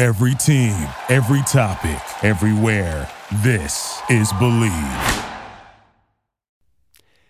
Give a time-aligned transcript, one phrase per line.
[0.00, 3.06] Every team, every topic, everywhere.
[3.42, 5.26] This is Believe.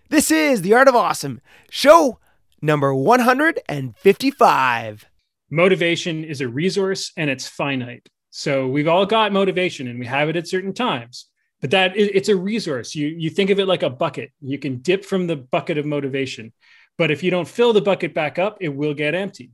[0.08, 2.20] This is The Art of Awesome, show
[2.62, 5.06] number 155.
[5.50, 8.08] Motivation is a resource and it's finite.
[8.30, 11.26] So we've all got motivation and we have it at certain times.
[11.60, 12.94] But that it's a resource.
[12.94, 14.30] You you think of it like a bucket.
[14.40, 16.52] You can dip from the bucket of motivation.
[16.96, 19.50] But if you don't fill the bucket back up, it will get empty.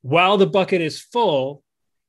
[0.00, 1.62] While the bucket is full,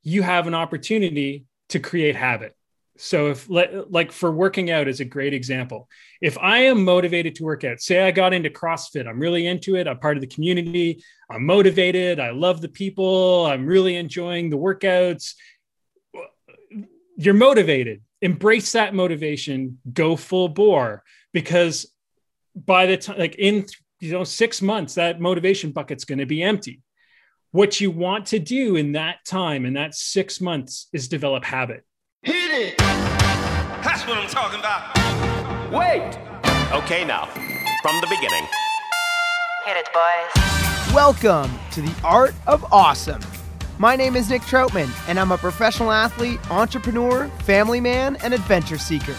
[0.09, 2.55] you have an opportunity to create habit.
[2.97, 5.87] So if like for working out is a great example.
[6.19, 9.77] If I am motivated to work out, say I got into CrossFit, I'm really into
[9.77, 14.49] it, I'm part of the community, I'm motivated, I love the people, I'm really enjoying
[14.49, 15.35] the workouts.
[17.15, 18.01] You're motivated.
[18.21, 21.93] Embrace that motivation, go full bore because
[22.53, 23.65] by the time like in
[24.01, 26.81] you know 6 months that motivation bucket's going to be empty.
[27.51, 31.83] What you want to do in that time in that 6 months is develop habit
[32.21, 32.77] Hit it!
[32.77, 34.95] That's what I'm talking about.
[35.73, 36.15] Wait!
[36.71, 37.25] Okay, now,
[37.81, 38.45] from the beginning.
[39.65, 40.93] Hit it, boys.
[40.93, 43.21] Welcome to the Art of Awesome.
[43.79, 48.77] My name is Nick Troutman, and I'm a professional athlete, entrepreneur, family man, and adventure
[48.77, 49.15] seeker.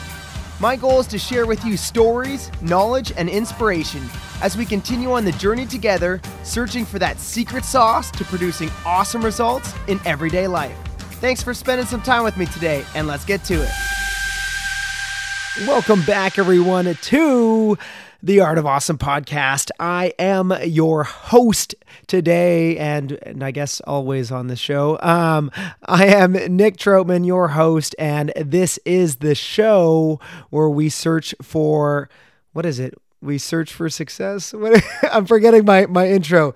[0.60, 4.08] My goal is to share with you stories, knowledge, and inspiration
[4.42, 9.22] as we continue on the journey together, searching for that secret sauce to producing awesome
[9.22, 10.76] results in everyday life.
[11.20, 13.70] Thanks for spending some time with me today, and let's get to it.
[15.66, 17.76] Welcome back, everyone, to
[18.22, 19.70] the Art of Awesome podcast.
[19.78, 21.74] I am your host
[22.06, 24.98] today, and, and I guess always on the show.
[25.02, 25.50] Um,
[25.84, 32.08] I am Nick Troutman, your host, and this is the show where we search for
[32.52, 32.94] what is it?
[33.22, 34.54] We search for success.
[35.12, 36.54] I'm forgetting my my intro.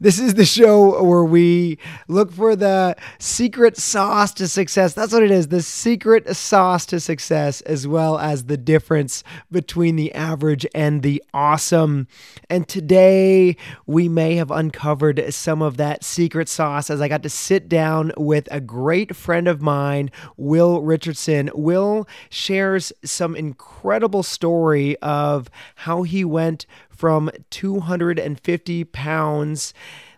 [0.00, 4.94] This is the show where we look for the secret sauce to success.
[4.94, 9.96] That's what it is the secret sauce to success, as well as the difference between
[9.96, 12.06] the average and the awesome.
[12.48, 13.56] And today
[13.86, 18.12] we may have uncovered some of that secret sauce as I got to sit down
[18.16, 21.50] with a great friend of mine, Will Richardson.
[21.54, 26.66] Will shares some incredible story of how he went
[26.98, 29.72] from 250 pounds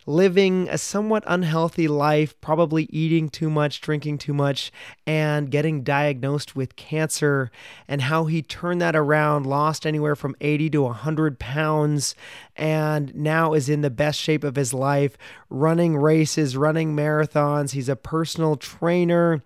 [0.07, 4.73] living a somewhat unhealthy life, probably eating too much, drinking too much,
[5.07, 7.51] and getting diagnosed with cancer,
[7.87, 12.15] and how he turned that around, lost anywhere from 80 to 100 pounds,
[12.57, 15.19] and now is in the best shape of his life,
[15.51, 17.73] running races, running marathons.
[17.73, 19.43] He's a personal trainer.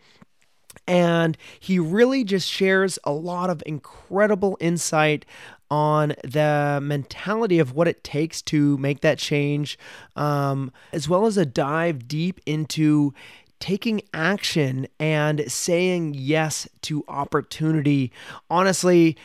[0.86, 5.24] And he really just shares a lot of incredible insight
[5.74, 9.76] on the mentality of what it takes to make that change,
[10.14, 13.12] um, as well as a dive deep into
[13.58, 18.12] taking action and saying yes to opportunity.
[18.48, 19.16] Honestly,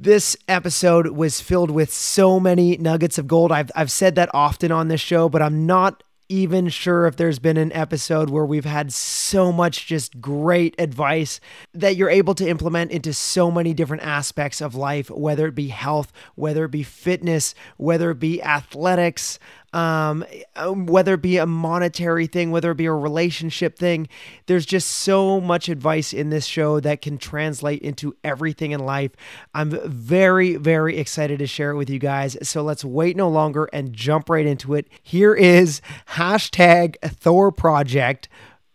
[0.00, 3.52] this episode was filled with so many nuggets of gold.
[3.52, 7.38] I've, I've said that often on this show, but I'm not even sure if there's
[7.38, 11.40] been an episode where we've had so much just great advice
[11.72, 15.68] that you're able to implement into so many different aspects of life, whether it be
[15.68, 19.38] health, whether it be fitness, whether it be athletics,
[19.72, 20.24] um,
[20.56, 24.08] um, whether it be a monetary thing, whether it be a relationship thing.
[24.46, 29.12] There's just so much advice in this show that can translate into everything in life.
[29.54, 32.36] I'm very, very excited to share it with you guys.
[32.42, 34.88] So let's wait no longer and jump right into it.
[35.02, 35.80] Here is
[36.10, 38.28] hashtag Thor Project,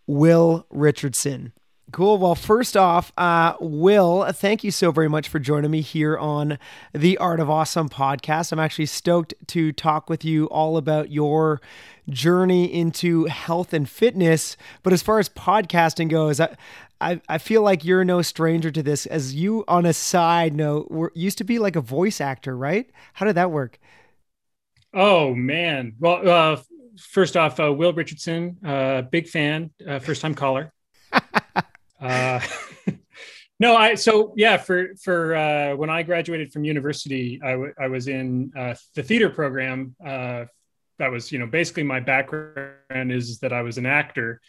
[0.06, 1.54] Will Richardson.
[1.94, 2.18] Cool.
[2.18, 6.58] Well, first off, uh, Will, thank you so very much for joining me here on
[6.92, 8.52] the Art of Awesome podcast.
[8.52, 11.62] I'm actually stoked to talk with you all about your
[12.10, 14.58] journey into health and fitness.
[14.82, 16.56] But as far as podcasting goes, I,
[17.00, 19.06] I, I feel like you're no stranger to this.
[19.06, 22.90] As you, on a side note, were, used to be like a voice actor, right?
[23.14, 23.78] How did that work?
[24.96, 25.94] Oh, man.
[26.00, 26.62] Well, uh,
[27.00, 30.74] first off, uh, Will Richardson, uh, big fan, uh, first time caller.
[32.04, 32.42] Uh,
[33.60, 37.88] no, I so yeah for for uh, when I graduated from university, I, w- I
[37.88, 39.96] was in uh, the theater program.
[40.06, 40.46] Uh,
[41.00, 44.42] that was you know basically my background is that I was an actor.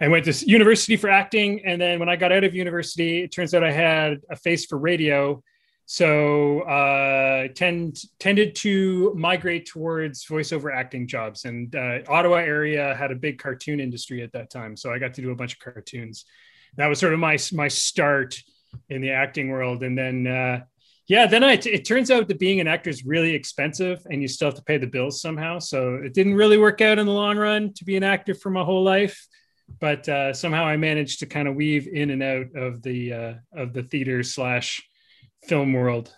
[0.00, 3.32] I went to university for acting, and then when I got out of university, it
[3.32, 5.42] turns out I had a face for radio.
[5.90, 13.10] So uh, tend tended to migrate towards voiceover acting jobs, and uh, Ottawa area had
[13.10, 14.76] a big cartoon industry at that time.
[14.76, 16.24] So I got to do a bunch of cartoons
[16.78, 18.40] that was sort of my my start
[18.88, 20.60] in the acting world and then uh,
[21.06, 24.28] yeah then I, it turns out that being an actor is really expensive and you
[24.28, 27.12] still have to pay the bills somehow so it didn't really work out in the
[27.12, 29.28] long run to be an actor for my whole life
[29.80, 33.34] but uh, somehow I managed to kind of weave in and out of the uh,
[33.52, 34.82] of the theater slash
[35.46, 36.12] film world.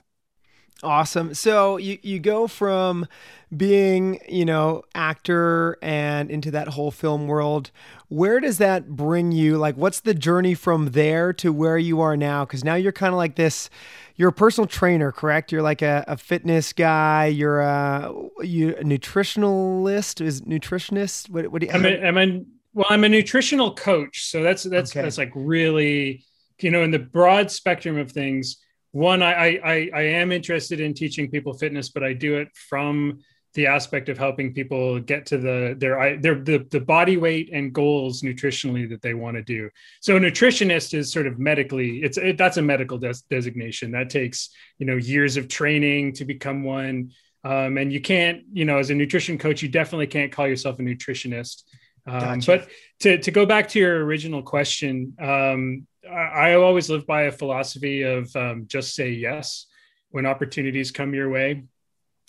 [0.82, 1.34] Awesome.
[1.34, 3.06] So you you go from
[3.54, 7.70] being, you know, actor and into that whole film world.
[8.08, 9.58] Where does that bring you?
[9.58, 12.46] Like what's the journey from there to where you are now?
[12.46, 13.68] Cuz now you're kind of like this
[14.16, 15.52] you're a personal trainer, correct?
[15.52, 18.10] You're like a, a fitness guy, you're a
[18.42, 21.28] you a nutritionalist, is nutritionist?
[21.28, 22.40] What what do you I'm a, I'm a
[22.72, 24.24] well, I'm a nutritional coach.
[24.26, 25.00] So that's that's Okay.
[25.00, 26.24] that's like really,
[26.60, 28.56] you know, in the broad spectrum of things.
[28.92, 33.20] One, I, I I am interested in teaching people fitness, but I do it from
[33.54, 37.72] the aspect of helping people get to the their their the, the body weight and
[37.72, 39.68] goals nutritionally that they want to do.
[40.00, 44.10] So a nutritionist is sort of medically it's it, that's a medical des- designation that
[44.10, 47.12] takes you know years of training to become one.
[47.42, 50.78] Um, and you can't, you know, as a nutrition coach, you definitely can't call yourself
[50.78, 51.62] a nutritionist.
[52.10, 52.46] Um, Gotcha.
[52.46, 52.68] But
[53.00, 57.32] to, to go back to your original question, um, I, I always live by a
[57.32, 59.66] philosophy of um, just say yes
[60.10, 61.64] when opportunities come your way.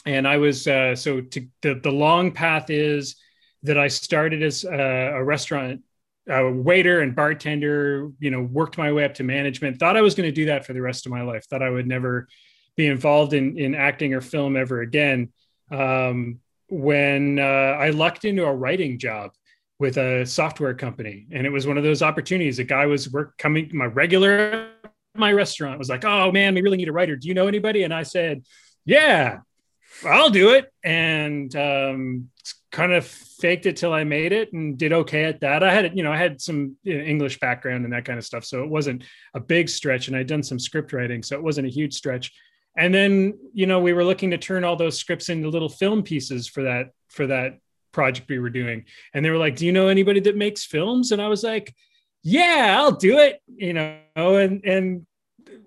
[0.06, 3.16] And I was uh, so to, the the long path is
[3.63, 5.81] that I started as a, a restaurant
[6.31, 8.10] uh, waiter and bartender.
[8.19, 9.78] You know, worked my way up to management.
[9.78, 11.45] Thought I was going to do that for the rest of my life.
[11.45, 12.28] Thought I would never
[12.75, 15.31] be involved in in acting or film ever again.
[15.72, 19.31] Um, when uh, I lucked into a writing job
[19.81, 22.60] with a software company, and it was one of those opportunities.
[22.60, 24.69] A guy was work coming my regular
[25.16, 27.16] my restaurant was like, "Oh man, we really need a writer.
[27.16, 28.44] Do you know anybody?" And I said,
[28.86, 29.39] "Yeah,
[30.06, 32.30] I'll do it." And um,
[32.72, 35.63] kind of faked it till I made it, and did okay at that.
[35.63, 38.63] I had, you know, I had some English background and that kind of stuff, so
[38.63, 40.07] it wasn't a big stretch.
[40.07, 42.31] And I'd done some script writing, so it wasn't a huge stretch.
[42.78, 46.04] And then, you know, we were looking to turn all those scripts into little film
[46.04, 47.57] pieces for that for that
[47.91, 48.85] project we were doing.
[49.13, 51.73] And they were like, "Do you know anybody that makes films?" And I was like,
[52.23, 55.05] "Yeah, I'll do it." You know, and and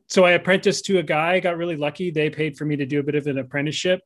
[0.09, 1.41] so I apprenticed to a guy.
[1.41, 2.11] Got really lucky.
[2.11, 4.01] They paid for me to do a bit of an apprenticeship.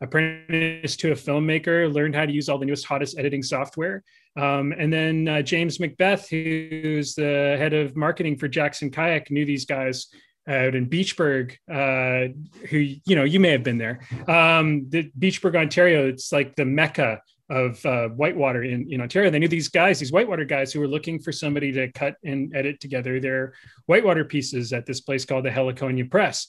[0.00, 1.92] Apprenticed to a filmmaker.
[1.92, 4.02] Learned how to use all the newest, hottest editing software.
[4.36, 9.44] Um, and then uh, James Macbeth, who's the head of marketing for Jackson Kayak, knew
[9.44, 10.06] these guys
[10.48, 12.32] out in Beachburg, uh,
[12.68, 14.00] who you know you may have been there.
[14.26, 17.20] Um, the Beachburg, Ontario, it's like the mecca
[17.50, 19.28] of uh, whitewater in, in Ontario.
[19.30, 22.54] They knew these guys, these whitewater guys, who were looking for somebody to cut and
[22.54, 23.54] edit together their
[23.86, 26.46] whitewater pieces at this place called the Heliconia Press.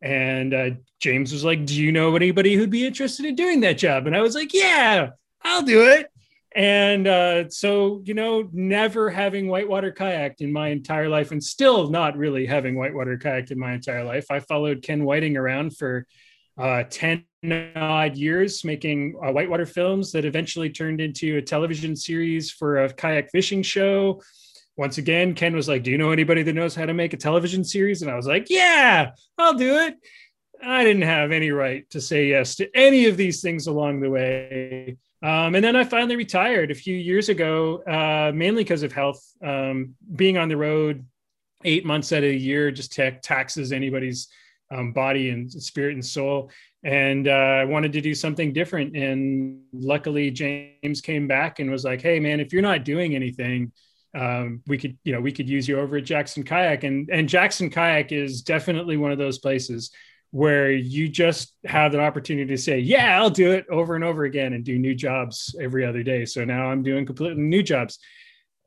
[0.00, 0.70] And uh,
[1.00, 4.14] James was like, "Do you know anybody who'd be interested in doing that job?" And
[4.14, 5.10] I was like, "Yeah,
[5.42, 6.06] I'll do it."
[6.54, 11.90] And uh, so, you know, never having whitewater kayaked in my entire life, and still
[11.90, 16.06] not really having whitewater kayaked in my entire life, I followed Ken Whiting around for
[16.58, 17.24] uh, 10
[17.76, 22.92] odd years, making uh, whitewater films that eventually turned into a television series for a
[22.92, 24.22] kayak fishing show.
[24.76, 27.16] Once again, Ken was like, Do you know anybody that knows how to make a
[27.16, 28.02] television series?
[28.02, 29.96] And I was like, Yeah, I'll do it.
[30.62, 34.10] I didn't have any right to say yes to any of these things along the
[34.10, 34.96] way.
[35.22, 39.22] Um, and then I finally retired a few years ago, uh, mainly because of health.
[39.42, 41.04] Um, being on the road
[41.64, 44.28] eight months out of a year just ta- taxes anybody's
[44.74, 46.50] um, body and spirit and soul.
[46.82, 47.30] And uh,
[47.60, 48.96] I wanted to do something different.
[48.96, 53.72] And luckily, James came back and was like, "Hey, man, if you're not doing anything,
[54.14, 57.28] um, we could, you know, we could use you over at Jackson Kayak." And and
[57.28, 59.90] Jackson Kayak is definitely one of those places
[60.34, 64.24] where you just have an opportunity to say, yeah, I'll do it over and over
[64.24, 66.24] again and do new jobs every other day.
[66.24, 68.00] So now I'm doing completely new jobs.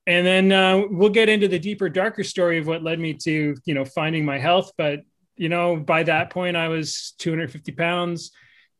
[0.05, 3.53] And then uh, we'll get into the deeper, darker story of what led me to,
[3.65, 4.71] you know, finding my health.
[4.77, 5.01] But,
[5.37, 8.31] you know, by that point, I was 250 pounds,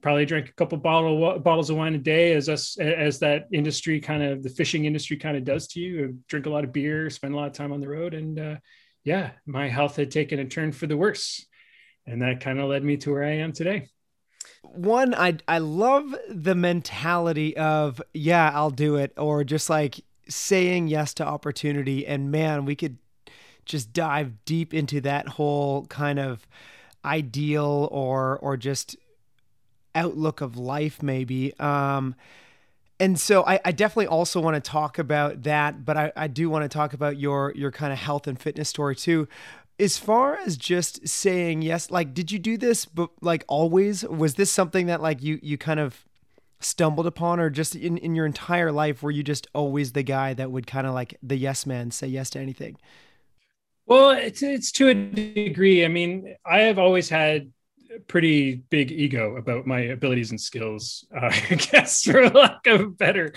[0.01, 3.99] probably drank a couple bottle, bottles of wine a day as us, as that industry
[3.99, 6.17] kind of the fishing industry kind of does to you.
[6.27, 8.13] Drink a lot of beer, spend a lot of time on the road.
[8.13, 8.55] And uh,
[9.03, 11.45] yeah, my health had taken a turn for the worse
[12.07, 13.89] and that kind of led me to where I am today.
[14.63, 19.99] One, I I love the mentality of yeah, I'll do it, or just like
[20.29, 22.07] saying yes to opportunity.
[22.07, 22.97] And man, we could
[23.67, 26.47] just dive deep into that whole kind of
[27.05, 28.95] ideal or or just
[29.95, 31.57] outlook of life, maybe.
[31.59, 32.15] Um,
[32.99, 36.49] and so I, I definitely also want to talk about that, but I, I do
[36.49, 39.27] want to talk about your your kind of health and fitness story too.
[39.79, 44.03] As far as just saying yes like did you do this but like always?
[44.03, 46.05] Was this something that like you you kind of
[46.59, 50.33] stumbled upon or just in, in your entire life were you just always the guy
[50.33, 52.75] that would kind of like the yes man say yes to anything
[53.87, 57.51] well it's, it's to a degree i mean i have always had
[57.95, 62.81] a pretty big ego about my abilities and skills uh, i guess for lack of
[62.81, 63.33] a better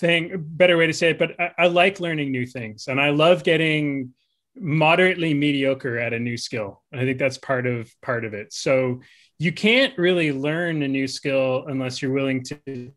[0.00, 3.10] thing, better way to say it, but I, I like learning new things and I
[3.10, 4.14] love getting
[4.56, 6.82] moderately mediocre at a new skill.
[6.92, 8.52] I think that's part of part of it.
[8.52, 9.02] So
[9.38, 12.90] you can't really learn a new skill unless you're willing to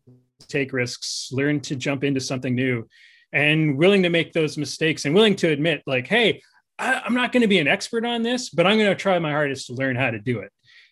[0.48, 2.88] take risks, learn to jump into something new,
[3.32, 6.42] and willing to make those mistakes and willing to admit, like, hey,
[6.78, 9.18] I, am not going to be an expert on this, but I'm going to try
[9.18, 10.50] my hardest to learn how to do it.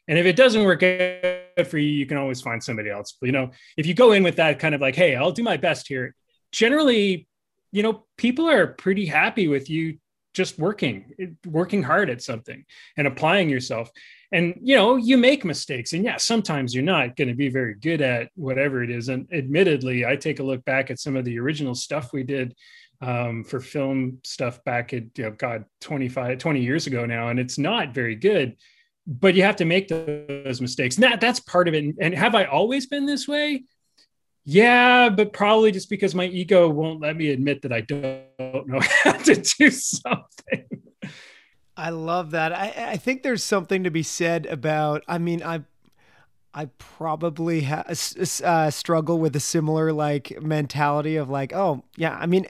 [0.08, 3.16] And if it doesn't work out for you, you can always find somebody else.
[3.20, 5.42] But, you know, if you go in with that kind of like, hey, I'll do
[5.42, 6.14] my best here,
[6.50, 7.28] generally,
[7.70, 9.98] you know, people are pretty happy with you
[10.34, 12.64] just working, working hard at something
[12.96, 13.90] and applying yourself.
[14.32, 15.92] And, you know, you make mistakes.
[15.92, 19.08] And yeah, sometimes you're not going to be very good at whatever it is.
[19.08, 22.54] And admittedly, I take a look back at some of the original stuff we did
[23.02, 27.28] um, for film stuff back at, you know, God, 25, 20 years ago now.
[27.28, 28.56] And it's not very good,
[29.06, 30.94] but you have to make those mistakes.
[30.94, 31.96] And that, that's part of it.
[32.00, 33.64] And have I always been this way?
[34.44, 38.80] Yeah, but probably just because my ego won't let me admit that I don't know
[39.04, 40.66] how to do something.
[41.76, 42.52] I love that.
[42.52, 45.02] I, I think there's something to be said about.
[45.08, 45.62] I mean, I
[46.54, 47.84] I probably ha-
[48.44, 52.16] uh, struggle with a similar like mentality of like, oh yeah.
[52.20, 52.46] I mean,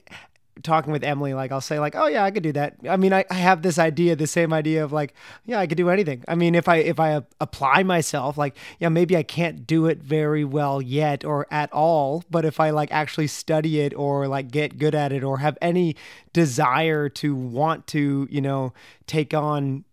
[0.62, 2.76] talking with Emily, like I'll say like, oh yeah, I could do that.
[2.88, 5.14] I mean, I, I have this idea, the same idea of like,
[5.45, 6.25] yeah, I could do anything.
[6.28, 9.99] I mean, if I if I apply myself, like, yeah, maybe I can't do it
[9.99, 14.50] very well yet or at all, but if I like actually study it or like
[14.50, 15.97] get good at it or have any
[16.33, 18.73] desire to want to, you know,
[19.07, 19.85] take on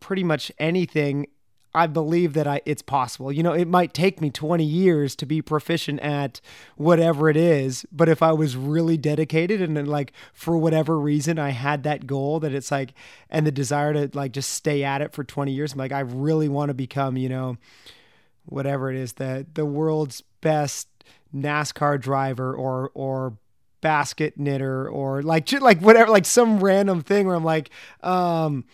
[0.00, 1.26] pretty much anything
[1.78, 3.30] I believe that I it's possible.
[3.30, 6.40] You know, it might take me 20 years to be proficient at
[6.76, 11.38] whatever it is, but if I was really dedicated and then like for whatever reason
[11.38, 12.94] I had that goal that it's like
[13.30, 16.00] and the desire to like just stay at it for 20 years, I'm like I
[16.00, 17.58] really want to become, you know,
[18.46, 20.88] whatever it is, the the world's best
[21.32, 23.34] NASCAR driver or or
[23.80, 27.70] basket knitter or like like whatever like some random thing where I'm like
[28.02, 28.64] um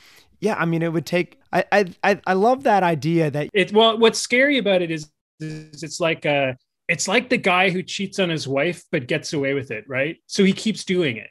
[0.40, 1.40] yeah, I mean, it would take.
[1.52, 3.72] I I I love that idea that it.
[3.72, 5.10] Well, what's scary about it is,
[5.40, 6.54] is it's like uh
[6.88, 10.16] it's like the guy who cheats on his wife but gets away with it, right?
[10.26, 11.30] So he keeps doing it.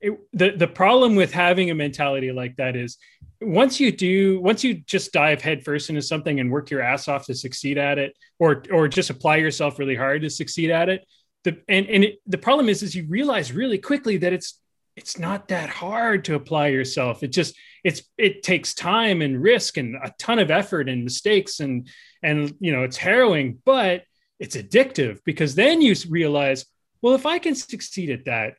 [0.00, 0.18] it.
[0.32, 2.98] the the problem with having a mentality like that is
[3.40, 7.26] once you do once you just dive headfirst into something and work your ass off
[7.26, 11.04] to succeed at it or or just apply yourself really hard to succeed at it
[11.44, 14.60] the and and it, the problem is is you realize really quickly that it's
[14.98, 17.22] it's not that hard to apply yourself.
[17.22, 21.60] It just it's it takes time and risk and a ton of effort and mistakes
[21.60, 21.88] and
[22.22, 24.02] and you know it's harrowing but
[24.40, 26.66] it's addictive because then you realize
[27.00, 28.54] well if i can succeed at that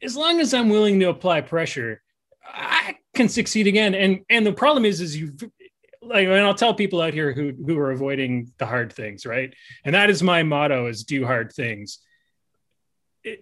[0.00, 2.00] as long as i'm willing to apply pressure
[2.46, 3.94] i can succeed again.
[3.94, 5.32] And and the problem is is you
[6.00, 9.54] like and i'll tell people out here who who are avoiding the hard things right?
[9.84, 11.98] And that is my motto is do hard things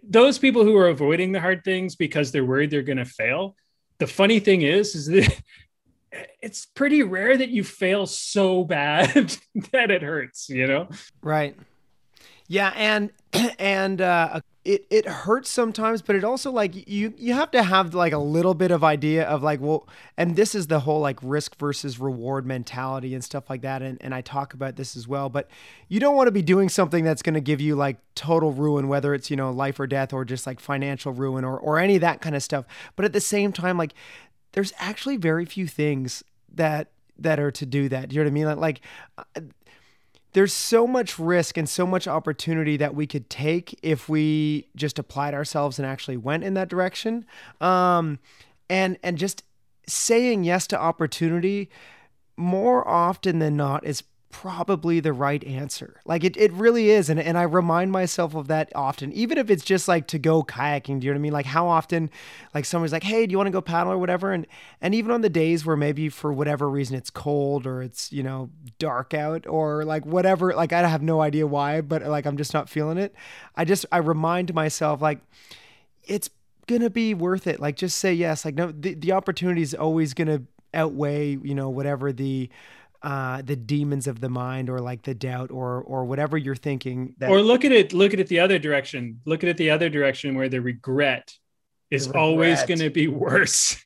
[0.02, 3.54] those people who are avoiding the hard things because they're worried they're going to fail
[4.00, 5.42] the funny thing is, is that
[6.42, 9.14] it's pretty rare that you fail so bad
[9.72, 10.88] that it hurts, you know?
[11.22, 11.56] Right.
[12.48, 13.12] Yeah, and
[13.60, 17.94] and uh, it it hurts sometimes, but it also like you you have to have
[17.94, 19.88] like a little bit of idea of like well,
[20.18, 23.96] and this is the whole like risk versus reward mentality and stuff like that, and
[24.02, 25.30] and I talk about this as well.
[25.30, 25.48] But
[25.88, 28.88] you don't want to be doing something that's going to give you like total ruin,
[28.88, 31.94] whether it's you know life or death or just like financial ruin or or any
[31.94, 32.66] of that kind of stuff.
[32.96, 33.94] But at the same time, like
[34.52, 36.88] there's actually very few things that
[37.18, 38.10] that are to do that.
[38.10, 38.46] Do you know what I mean?
[38.46, 38.82] Like,
[39.36, 39.44] like
[40.32, 44.98] there's so much risk and so much opportunity that we could take if we just
[44.98, 47.24] applied ourselves and actually went in that direction.
[47.60, 48.18] Um,
[48.68, 49.42] and and just
[49.86, 51.68] saying yes to opportunity
[52.36, 56.00] more often than not is probably the right answer.
[56.04, 57.10] Like it, it really is.
[57.10, 60.42] And, and I remind myself of that often, even if it's just like to go
[60.42, 61.00] kayaking.
[61.00, 61.32] Do you know what I mean?
[61.32, 62.10] Like how often
[62.54, 64.32] like someone's like, Hey, do you want to go paddle or whatever?
[64.32, 64.46] And,
[64.80, 68.22] and even on the days where maybe for whatever reason it's cold or it's, you
[68.22, 72.36] know, dark out or like whatever, like I have no idea why, but like I'm
[72.36, 73.14] just not feeling it.
[73.56, 75.20] I just, I remind myself like
[76.04, 76.30] it's
[76.66, 77.58] going to be worth it.
[77.58, 78.44] Like just say yes.
[78.44, 82.48] Like no, the, the opportunity is always going to outweigh, you know, whatever the,
[83.02, 87.14] uh, the demons of the mind or like the doubt or or whatever you're thinking
[87.18, 89.20] that- or look at it look at it the other direction.
[89.26, 91.32] Look at it the other direction where the regret
[91.90, 92.22] is regret.
[92.22, 93.82] always going to be worse.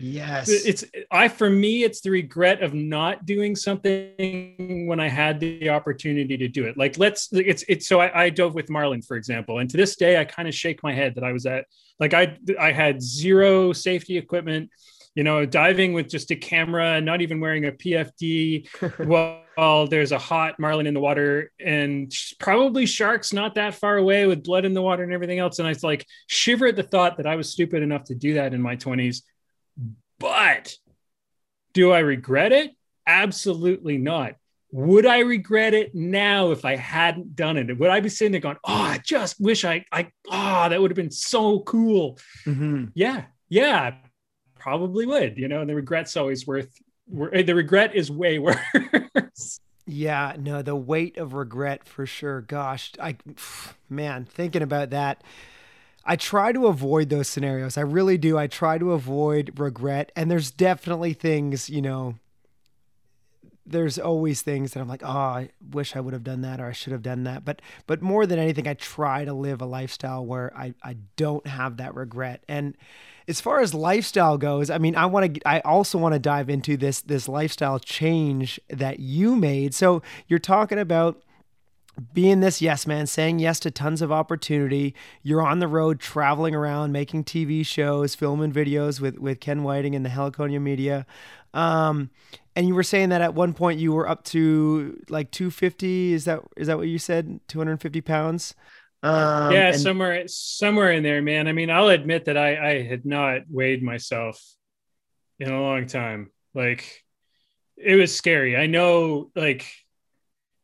[0.00, 0.48] Yes.
[0.48, 5.70] It's i for me it's the regret of not doing something when i had the
[5.70, 6.76] opportunity to do it.
[6.76, 9.94] Like let's it's it's so i, I dove with marlin for example and to this
[9.94, 11.66] day i kind of shake my head that i was at
[12.00, 14.68] like i i had zero safety equipment
[15.14, 18.68] you know, diving with just a camera, not even wearing a PFD
[19.06, 23.96] while there's a hot marlin in the water and sh- probably sharks not that far
[23.96, 25.58] away with blood in the water and everything else.
[25.58, 28.34] And I was like, shiver at the thought that I was stupid enough to do
[28.34, 29.22] that in my 20s.
[30.18, 30.74] But
[31.72, 32.72] do I regret it?
[33.06, 34.34] Absolutely not.
[34.72, 37.78] Would I regret it now if I hadn't done it?
[37.78, 40.90] Would I be sitting there going, "Oh, I just wish I, I, oh, that would
[40.90, 42.90] have been so cool." Mhm.
[42.94, 43.94] Yeah, yeah,
[44.64, 45.36] probably would.
[45.36, 46.80] You know, and the regret's always worth.
[47.32, 49.60] Eh, the regret is way worse.
[49.86, 52.40] Yeah, no, the weight of regret for sure.
[52.40, 53.16] Gosh, I,
[53.90, 55.22] man, thinking about that,
[56.06, 57.76] I try to avoid those scenarios.
[57.76, 58.38] I really do.
[58.38, 60.10] I try to avoid regret.
[60.16, 62.14] And there's definitely things, you know,
[63.66, 66.66] there's always things that I'm like, oh, I wish I would have done that or
[66.66, 67.44] I should have done that.
[67.46, 71.46] But but more than anything, I try to live a lifestyle where I, I don't
[71.46, 72.44] have that regret.
[72.48, 72.76] And
[73.26, 76.50] as far as lifestyle goes, I mean, I want to I also want to dive
[76.50, 79.74] into this this lifestyle change that you made.
[79.74, 81.22] So you're talking about
[82.12, 84.94] being this yes man, saying yes to tons of opportunity.
[85.22, 89.94] You're on the road, traveling around, making TV shows, filming videos with with Ken Whiting
[89.94, 91.06] and the Heliconia Media.
[91.54, 92.10] Um,
[92.56, 96.12] and you were saying that at one point you were up to like 250.
[96.12, 97.40] Is that is that what you said?
[97.48, 98.54] 250 pounds.
[99.04, 101.46] Um, yeah, and- somewhere, somewhere in there, man.
[101.46, 104.42] I mean, I'll admit that I, I had not weighed myself
[105.38, 106.30] in a long time.
[106.54, 107.04] Like,
[107.76, 108.56] it was scary.
[108.56, 109.70] I know, like,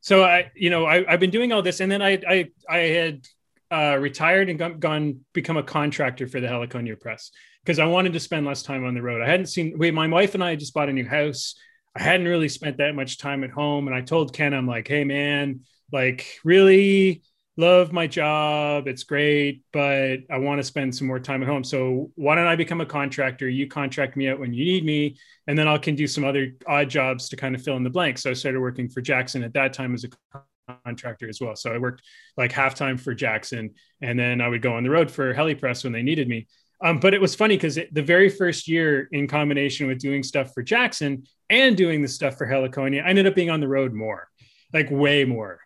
[0.01, 2.79] so I, you know, I, I've been doing all this, and then I, I, I
[2.79, 3.27] had
[3.71, 7.33] uh, retired and gone, gone become a contractor for the Heliconia Press
[7.63, 9.21] because I wanted to spend less time on the road.
[9.21, 9.79] I hadn't seen.
[9.79, 11.57] Wait, my wife and I had just bought a new house.
[11.95, 14.89] I hadn't really spent that much time at home, and I told Ken, I'm like,
[14.89, 15.61] hey, man,
[15.93, 17.23] like, really
[17.61, 18.89] love my job.
[18.89, 21.63] It's great, but I want to spend some more time at home.
[21.63, 23.49] So why don't I become a contractor?
[23.49, 26.55] You contract me out when you need me, and then I can do some other
[26.67, 28.23] odd jobs to kind of fill in the blanks.
[28.23, 30.41] So I started working for Jackson at that time as a
[30.85, 31.55] contractor as well.
[31.55, 32.03] So I worked
[32.37, 35.85] like half time for Jackson, and then I would go on the road for HeliPress
[35.85, 36.49] when they needed me.
[36.83, 40.55] Um, but it was funny because the very first year, in combination with doing stuff
[40.55, 43.93] for Jackson and doing the stuff for Heliconia, I ended up being on the road
[43.93, 44.29] more,
[44.73, 45.61] like way more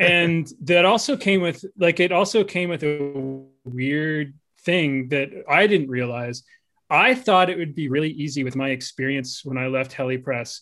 [0.00, 5.66] and that also came with like it also came with a weird thing that I
[5.66, 6.42] didn't realize.
[6.90, 10.60] I thought it would be really easy with my experience when I left HeliPress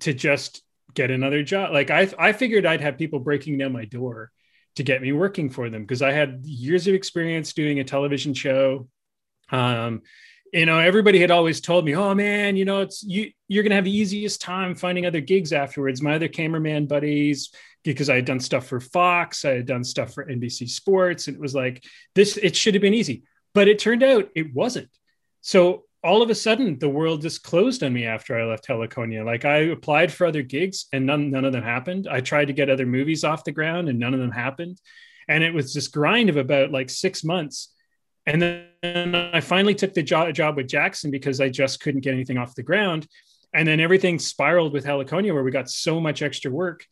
[0.00, 0.62] to just
[0.94, 1.72] get another job.
[1.72, 4.30] Like I, I figured I'd have people breaking down my door
[4.76, 8.34] to get me working for them because I had years of experience doing a television
[8.34, 8.88] show.
[9.50, 10.02] Um,
[10.52, 13.30] you know, everybody had always told me, "Oh man, you know, it's you.
[13.48, 17.50] You're gonna have the easiest time finding other gigs afterwards." My other cameraman buddies,
[17.84, 21.36] because I had done stuff for Fox, I had done stuff for NBC Sports, and
[21.36, 21.84] it was like
[22.14, 22.36] this.
[22.36, 23.22] It should have been easy,
[23.54, 24.88] but it turned out it wasn't.
[25.40, 29.24] So all of a sudden, the world just closed on me after I left Heliconia.
[29.24, 32.08] Like I applied for other gigs, and none none of them happened.
[32.08, 34.80] I tried to get other movies off the ground, and none of them happened.
[35.28, 37.72] And it was this grind of about like six months.
[38.30, 38.40] And
[38.80, 42.38] then I finally took the job, job with Jackson because I just couldn't get anything
[42.38, 43.08] off the ground.
[43.52, 46.86] And then everything spiraled with Heliconia, where we got so much extra work.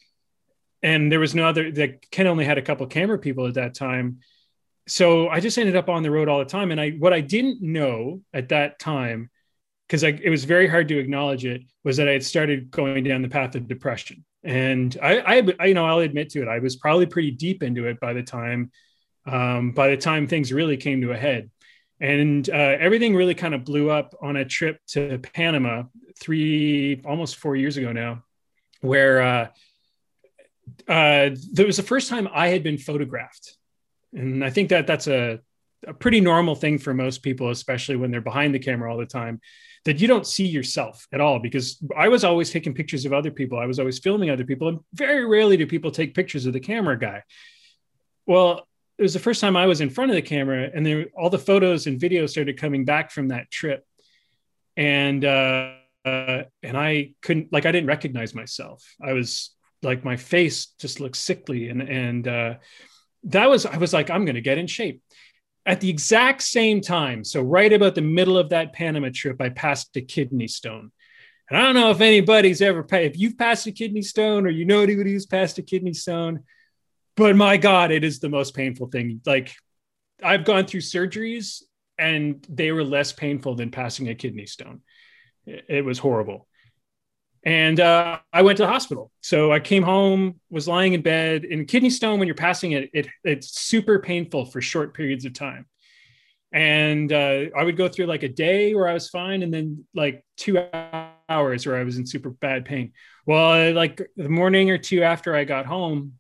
[0.83, 3.75] And there was no other that ken only had a couple camera people at that
[3.75, 4.19] time.
[4.89, 6.73] So i just ended up on the road all the time.
[6.73, 9.31] And i what i didn't know at that time
[9.87, 13.23] because it was very hard to acknowledge it was that i had started going down
[13.23, 14.25] the path of depression.
[14.43, 16.49] And I, I, I you know i'll admit to it.
[16.49, 18.71] I was probably pretty deep into it by the time
[19.29, 21.51] um, by the time things really came to a head
[22.01, 25.83] and uh, everything really kind of blew up on a trip to panama
[26.21, 28.23] three almost four years ago now
[28.81, 29.49] where uh,
[30.87, 33.57] uh, was the first time I had been photographed,
[34.13, 35.41] and I think that that's a,
[35.87, 39.07] a pretty normal thing for most people, especially when they're behind the camera all the
[39.07, 39.41] time.
[39.85, 43.31] That you don't see yourself at all because I was always taking pictures of other
[43.31, 43.59] people.
[43.59, 46.61] I was always filming other people, and very rarely do people take pictures of the
[46.61, 47.23] camera guy.
[48.27, 48.68] Well,
[48.99, 51.31] it was the first time I was in front of the camera, and there, all
[51.31, 53.87] the photos and videos started coming back from that trip,
[54.77, 55.73] and uh,
[56.05, 58.85] uh, and I couldn't like I didn't recognize myself.
[59.01, 59.51] I was
[59.83, 62.55] like my face just looked sickly and and uh,
[63.25, 65.03] that was i was like i'm going to get in shape.
[65.67, 69.51] At the exact same time so right about the middle of that panama trip i
[69.51, 70.91] passed a kidney stone.
[71.49, 74.65] And i don't know if anybody's ever if you've passed a kidney stone or you
[74.65, 76.45] know anybody who's passed a kidney stone
[77.19, 79.55] but my god it is the most painful thing like
[80.25, 81.63] i've gone through surgeries
[81.99, 84.81] and they were less painful than passing a kidney stone
[85.47, 86.47] it, was horrible
[87.45, 89.11] and uh, I went to the hospital.
[89.21, 91.45] So I came home, was lying in bed.
[91.45, 95.35] And kidney stone, when you're passing it, it it's super painful for short periods of
[95.35, 95.67] time.
[96.53, 99.87] And uh, I would go through like a day where I was fine, and then
[99.95, 102.93] like two hours where I was in super bad pain.
[103.27, 106.18] Well, like the morning or two after I got home,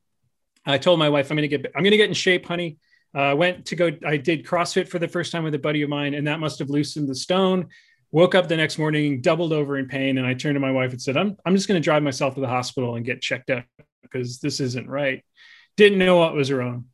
[0.66, 2.78] I told my wife, I'm going to get, I'm going to get in shape, honey.
[3.14, 5.82] I uh, went to go, I did CrossFit for the first time with a buddy
[5.82, 7.68] of mine, and that must have loosened the stone.
[8.10, 10.18] Woke up the next morning, doubled over in pain.
[10.18, 12.34] And I turned to my wife and said, I'm, I'm just going to drive myself
[12.34, 13.64] to the hospital and get checked out
[14.02, 15.22] because this isn't right.
[15.76, 16.86] Didn't know what was wrong.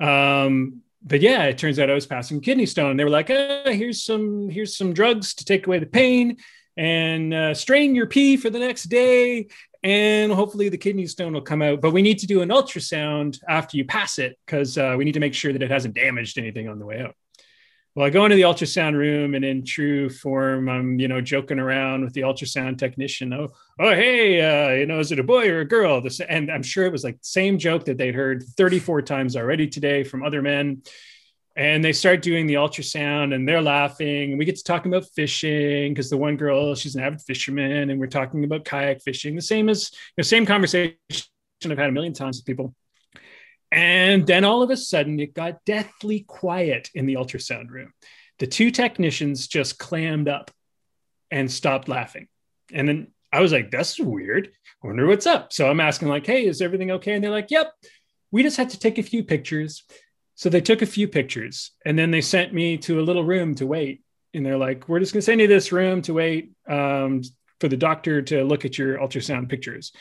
[0.00, 2.90] Um, but yeah, it turns out I was passing kidney stone.
[2.90, 6.36] And they were like, oh, here's some, here's some drugs to take away the pain
[6.76, 9.48] and uh, strain your pee for the next day
[9.86, 11.80] and hopefully the kidney stone will come out.
[11.80, 15.12] But we need to do an ultrasound after you pass it because uh, we need
[15.12, 17.14] to make sure that it hasn't damaged anything on the way out.
[17.94, 21.60] Well, I go into the ultrasound room, and in true form, I'm you know joking
[21.60, 23.32] around with the ultrasound technician.
[23.32, 26.02] Oh, oh, hey, uh, you know, is it a boy or a girl?
[26.02, 29.36] This, and I'm sure it was like the same joke that they'd heard 34 times
[29.36, 30.82] already today from other men
[31.56, 34.30] and they start doing the ultrasound and they're laughing.
[34.30, 37.88] And we get to talking about fishing because the one girl she's an avid fisherman
[37.88, 40.96] and we're talking about kayak fishing the same as the same conversation
[41.64, 42.74] i've had a million times with people.
[43.72, 47.92] And then all of a sudden it got deathly quiet in the ultrasound room.
[48.38, 50.50] The two technicians just clammed up
[51.30, 52.28] and stopped laughing.
[52.72, 54.50] And then i was like that's weird.
[54.84, 55.54] I wonder what's up.
[55.54, 57.14] So i'm asking like hey is everything okay?
[57.14, 57.72] And they're like yep.
[58.30, 59.84] We just had to take a few pictures
[60.36, 63.54] so they took a few pictures and then they sent me to a little room
[63.56, 64.02] to wait.
[64.34, 67.22] And they're like, we're just going to send you this room to wait um,
[67.58, 69.92] for the doctor to look at your ultrasound pictures.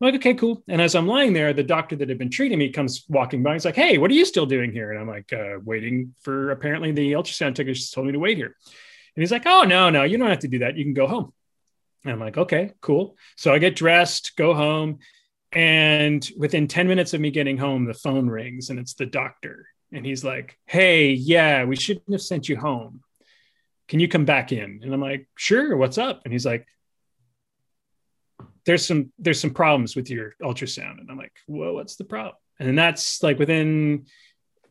[0.00, 0.64] I'm like, okay, cool.
[0.66, 3.52] And as I'm lying there, the doctor that had been treating me comes walking by.
[3.52, 4.90] He's like, hey, what are you still doing here?
[4.92, 8.56] And I'm like, uh, waiting for apparently the ultrasound technician told me to wait here.
[9.14, 10.78] And he's like, oh, no, no, you don't have to do that.
[10.78, 11.34] You can go home.
[12.04, 13.16] And I'm like, okay, cool.
[13.36, 15.00] So I get dressed, go home.
[15.52, 19.66] And within 10 minutes of me getting home, the phone rings and it's the doctor
[19.92, 23.02] and he's like, "Hey, yeah, we shouldn't have sent you home.
[23.88, 26.66] Can you come back in?" And I'm like, "Sure, what's up?" And he's like,
[28.64, 32.36] "There's some there's some problems with your ultrasound." And I'm like, "Well, what's the problem?"
[32.58, 34.06] And that's like within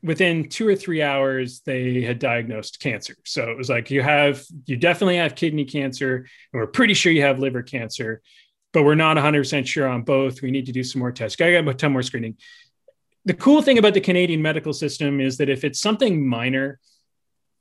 [0.03, 3.15] within 2 or 3 hours they had diagnosed cancer.
[3.23, 6.27] So it was like you have you definitely have kidney cancer and
[6.59, 8.21] we're pretty sure you have liver cancer
[8.73, 10.41] but we're not 100% sure on both.
[10.41, 11.39] We need to do some more tests.
[11.41, 12.37] I got a ton more screening
[13.25, 16.79] the cool thing about the Canadian medical system is that if it's something minor,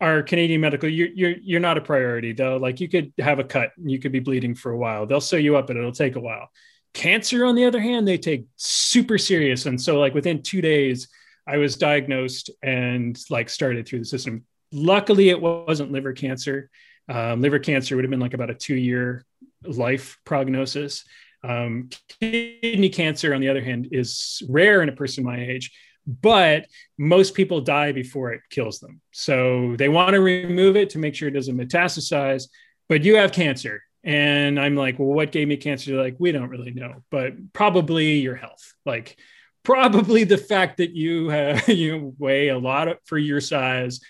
[0.01, 2.57] our Canadian medical, you're, you're, you're not a priority though.
[2.57, 5.07] Like you could have a cut, you could be bleeding for a while.
[5.07, 6.51] They'll sew you up, but it'll take a while.
[6.95, 9.67] Cancer, on the other hand, they take super serious.
[9.67, 11.09] And so, like within two days,
[11.47, 14.45] I was diagnosed and like started through the system.
[14.73, 16.71] Luckily, it wasn't liver cancer.
[17.09, 19.25] Um, liver cancer would have been like about a two year
[19.63, 21.05] life prognosis.
[21.43, 25.73] Um, kidney cancer, on the other hand, is rare in a person my age,
[26.07, 26.67] but
[26.99, 29.01] most people die before it kills them.
[29.13, 32.49] So they want to remove it to make sure it doesn't metastasize.
[32.89, 33.83] But you have cancer.
[34.03, 35.91] And I'm like, well, what gave me cancer?
[35.91, 38.73] They're like, we don't really know, but probably your health.
[38.87, 39.17] Like,
[39.63, 44.01] probably the fact that you have, you weigh a lot for your size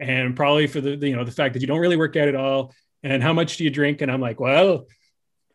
[0.00, 2.34] and probably for the you know the fact that you don't really work out at
[2.34, 4.86] all and how much do you drink and i'm like well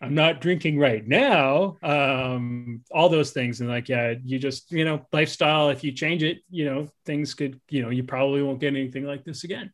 [0.02, 1.78] I'm not drinking right now.
[1.82, 3.62] Um, all those things.
[3.62, 7.34] And like, yeah, you just, you know, lifestyle, if you change it, you know, things
[7.34, 9.72] could, you know, you probably won't get anything like this again.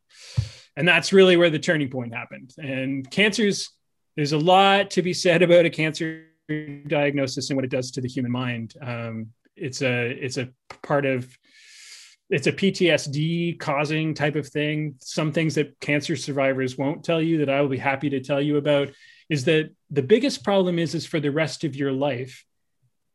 [0.76, 2.52] And that's really where the turning point happened.
[2.56, 3.70] And cancers,
[4.16, 6.26] there's a lot to be said about a cancer
[6.86, 8.74] diagnosis and what it does to the human mind.
[8.80, 10.50] Um, it's a, it's a
[10.82, 11.28] part of,
[12.30, 14.94] it's a PTSD causing type of thing.
[15.00, 18.40] Some things that cancer survivors won't tell you that I will be happy to tell
[18.40, 18.88] you about
[19.28, 22.44] is that the biggest problem is is for the rest of your life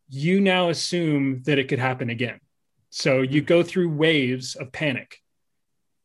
[0.10, 2.40] you now assume that it could happen again.
[2.90, 5.18] So you go through waves of panic.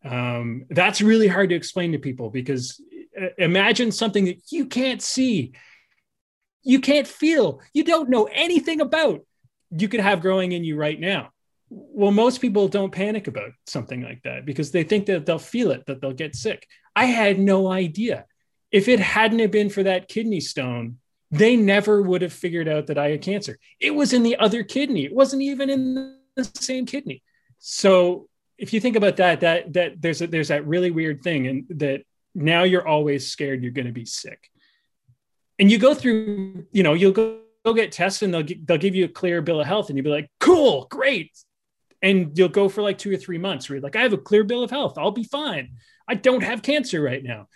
[0.05, 2.81] Um, that's really hard to explain to people because
[3.21, 5.53] uh, imagine something that you can't see.
[6.65, 7.61] You can't feel.
[7.73, 9.21] You don't know anything about.
[9.71, 11.31] You could have growing in you right now.
[11.71, 15.71] Well most people don't panic about something like that because they think that they'll feel
[15.71, 16.67] it that they'll get sick.
[16.95, 18.27] I had no idea
[18.73, 20.97] if it hadn't have been for that kidney stone,
[21.31, 23.59] they never would have figured out that I had cancer.
[23.79, 25.05] It was in the other kidney.
[25.05, 27.23] It wasn't even in the same kidney.
[27.59, 31.47] So if you think about that, that that there's a, there's that really weird thing,
[31.47, 32.03] and that
[32.35, 34.51] now you're always scared you're going to be sick.
[35.59, 38.95] And you go through, you know, you'll go, go get tested, and they'll they'll give
[38.95, 41.31] you a clear bill of health, and you'll be like, cool, great.
[42.03, 44.19] And you'll go for like two or three months where you're like, I have a
[44.19, 44.99] clear bill of health.
[44.99, 45.77] I'll be fine.
[46.09, 47.47] I don't have cancer right now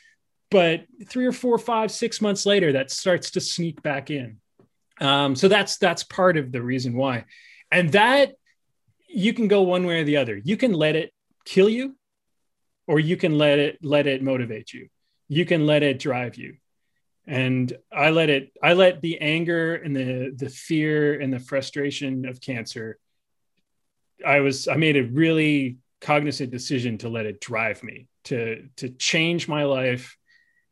[0.51, 4.39] but three or four, five, six months later, that starts to sneak back in.
[5.01, 7.25] Um, so that's that's part of the reason why,
[7.71, 8.35] and that
[9.09, 10.37] you can go one way or the other.
[10.37, 11.13] You can let it
[11.45, 11.97] kill you,
[12.87, 14.89] or you can let it let it motivate you.
[15.29, 16.57] You can let it drive you.
[17.27, 22.25] and i let it i let the anger and the the fear and the frustration
[22.27, 22.99] of cancer
[24.25, 28.89] i was i made a really cognizant decision to let it drive me to to
[28.91, 30.16] change my life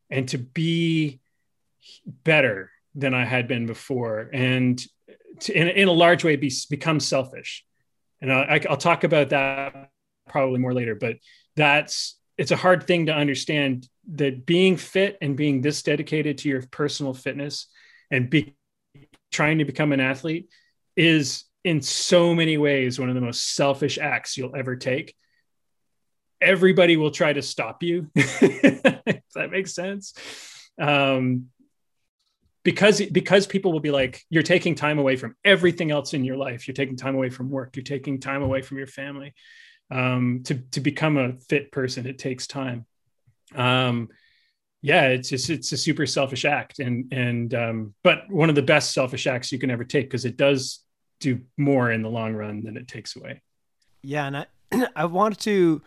[0.09, 1.19] and to be
[2.23, 4.85] better than i had been before and
[5.39, 7.65] to, in, in a large way be, become selfish.
[8.21, 9.89] And I, i'll talk about that
[10.27, 11.17] probably more later but
[11.55, 16.49] that's it's a hard thing to understand that being fit and being this dedicated to
[16.49, 17.67] your personal fitness
[18.11, 18.55] and be
[19.31, 20.49] trying to become an athlete
[20.95, 25.15] is in so many ways one of the most selfish acts you'll ever take
[26.41, 30.13] everybody will try to stop you if that makes sense.
[30.79, 31.47] Um,
[32.63, 36.35] because because people will be like you're taking time away from everything else in your
[36.35, 36.67] life.
[36.67, 37.75] You're taking time away from work.
[37.75, 39.33] You're taking time away from your family.
[39.91, 42.85] Um, to to become a fit person it takes time.
[43.55, 44.09] Um,
[44.81, 46.79] yeah it's just it's a super selfish act.
[46.79, 50.25] And and um, but one of the best selfish acts you can ever take because
[50.25, 50.79] it does
[51.19, 53.43] do more in the long run than it takes away.
[54.01, 54.45] Yeah and i
[54.95, 55.83] i wanted to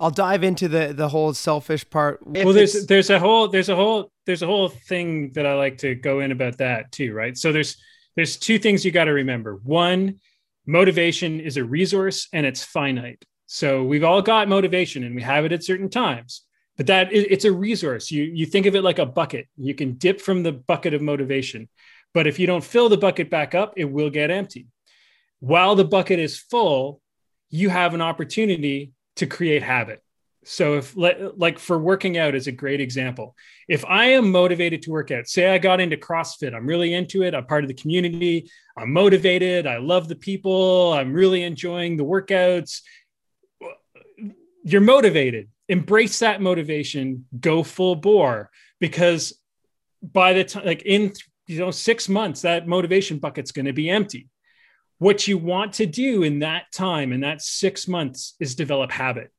[0.00, 2.26] I'll dive into the the whole selfish part.
[2.26, 5.78] well, there's there's a whole there's a whole there's a whole thing that I like
[5.78, 7.36] to go in about that too, right?
[7.36, 7.76] So there's
[8.16, 9.60] there's two things you got to remember.
[9.62, 10.18] One,
[10.66, 13.22] motivation is a resource and it's finite.
[13.46, 16.44] So we've all got motivation and we have it at certain times,
[16.78, 18.10] but that it's a resource.
[18.10, 19.48] You you think of it like a bucket.
[19.58, 21.68] You can dip from the bucket of motivation,
[22.14, 24.66] but if you don't fill the bucket back up, it will get empty.
[25.40, 27.02] While the bucket is full,
[27.50, 30.02] you have an opportunity to create habit.
[30.44, 33.36] So if like for working out is a great example.
[33.68, 37.22] If I am motivated to work out, say I got into CrossFit, I'm really into
[37.22, 41.96] it, I'm part of the community, I'm motivated, I love the people, I'm really enjoying
[41.96, 42.80] the workouts.
[44.64, 45.48] You're motivated.
[45.68, 49.38] Embrace that motivation, go full bore because
[50.02, 51.12] by the time like in
[51.46, 54.28] you know 6 months that motivation bucket's going to be empty.
[55.00, 59.32] What you want to do in that time in that 6 months is develop habit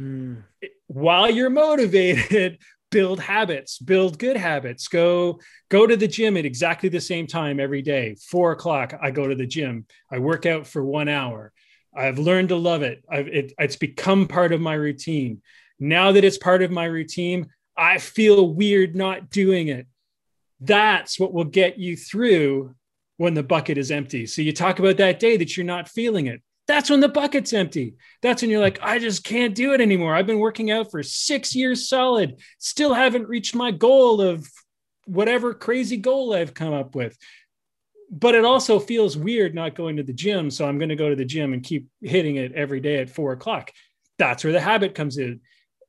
[0.00, 0.42] Mm.
[0.86, 2.58] While you're motivated,
[2.90, 4.88] build habits, build good habits.
[4.88, 8.16] Go go to the gym at exactly the same time every day.
[8.28, 9.86] Four o'clock, I go to the gym.
[10.10, 11.52] I work out for one hour.
[11.94, 13.04] I've learned to love it.
[13.10, 13.52] it.
[13.58, 15.42] It's become part of my routine.
[15.78, 19.86] Now that it's part of my routine, I feel weird not doing it.
[20.60, 22.74] That's what will get you through
[23.20, 24.24] when the bucket is empty.
[24.24, 27.52] So you talk about that day that you're not feeling it that's when the bucket's
[27.52, 27.96] empty.
[28.22, 30.14] That's when you're like, I just can't do it anymore.
[30.14, 34.48] I've been working out for six years solid, still haven't reached my goal of
[35.04, 37.18] whatever crazy goal I've come up with.
[38.08, 40.48] But it also feels weird not going to the gym.
[40.48, 43.10] So I'm going to go to the gym and keep hitting it every day at
[43.10, 43.72] four o'clock.
[44.16, 45.40] That's where the habit comes in.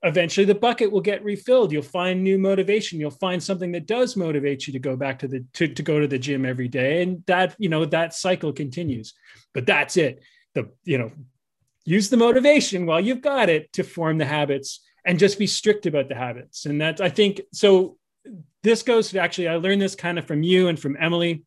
[0.04, 1.72] Eventually, the bucket will get refilled.
[1.72, 3.00] You'll find new motivation.
[3.00, 6.00] You'll find something that does motivate you to go back to the to, to go
[6.00, 9.14] to the gym every day, and that you know that cycle continues.
[9.54, 11.12] But that's it the you know
[11.86, 15.86] use the motivation while you've got it to form the habits and just be strict
[15.86, 17.98] about the habits and that i think so
[18.64, 21.44] this goes to actually i learned this kind of from you and from emily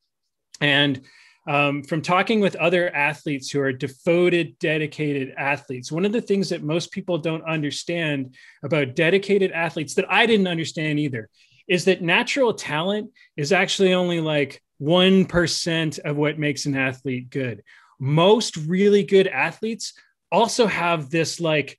[0.61, 1.03] and
[1.47, 5.93] um, from talking with other athletes who are devoted dedicated athletes.
[5.93, 10.47] One of the things that most people don't understand about dedicated athletes that i didn't
[10.47, 11.29] understand either
[11.69, 17.63] is that natural talent is actually only like 1% of what makes an athlete good.
[17.99, 19.95] Most really good athletes
[20.31, 21.79] also have this like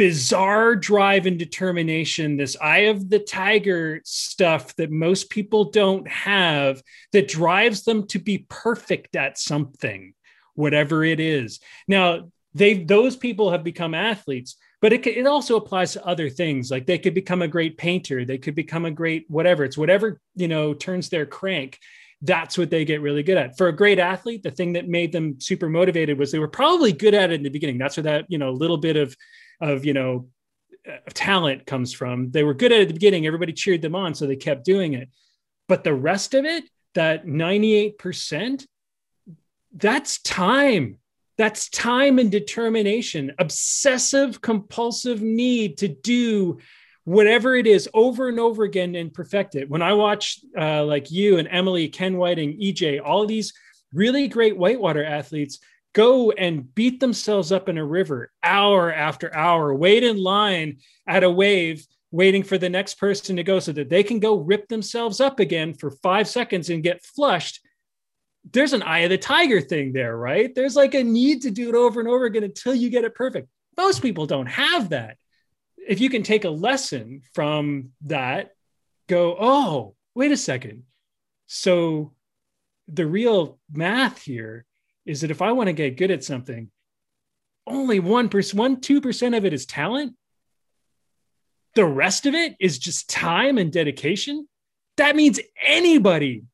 [0.00, 6.82] bizarre drive and determination, this eye of the tiger stuff that most people don't have
[7.12, 10.14] that drives them to be perfect at something,
[10.54, 11.60] whatever it is.
[11.86, 16.70] Now, they those people have become athletes, but it, it also applies to other things.
[16.70, 19.64] Like they could become a great painter, they could become a great whatever.
[19.64, 21.78] It's whatever you know turns their crank
[22.22, 23.56] that's what they get really good at.
[23.56, 26.92] For a great athlete, the thing that made them super motivated was they were probably
[26.92, 27.78] good at it in the beginning.
[27.78, 29.16] That's where that, you know, little bit of,
[29.60, 30.28] of, you know,
[31.12, 32.30] talent comes from.
[32.30, 33.26] They were good at the beginning.
[33.26, 34.14] Everybody cheered them on.
[34.14, 35.08] So they kept doing it.
[35.68, 38.66] But the rest of it, that 98%,
[39.74, 40.98] that's time.
[41.38, 46.58] That's time and determination, obsessive compulsive need to do
[47.04, 49.70] whatever it is over and over again and perfect it.
[49.70, 53.54] When I watch uh, like you and Emily, Ken Whiting, EJ, all these
[53.94, 55.60] really great whitewater athletes
[55.92, 61.24] go and beat themselves up in a river hour after hour, wait in line at
[61.24, 64.68] a wave, waiting for the next person to go so that they can go rip
[64.68, 67.60] themselves up again for five seconds and get flushed.
[68.52, 70.54] There's an eye of the tiger thing there, right?
[70.54, 73.14] There's like a need to do it over and over again until you get it
[73.14, 73.48] perfect.
[73.76, 75.16] Most people don't have that
[75.90, 78.52] if you can take a lesson from that,
[79.08, 80.84] go, oh, wait a second.
[81.46, 82.12] So
[82.86, 84.64] the real math here
[85.10, 86.70] is that if I want to get good at something,
[87.66, 90.14] only 1%, 1 2% of it is talent.
[91.74, 94.48] The rest of it is just time and dedication.
[94.98, 96.44] That means anybody,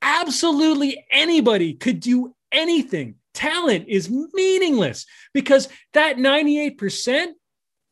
[0.00, 3.16] absolutely anybody could do anything.
[3.34, 7.26] Talent is meaningless because that 98%,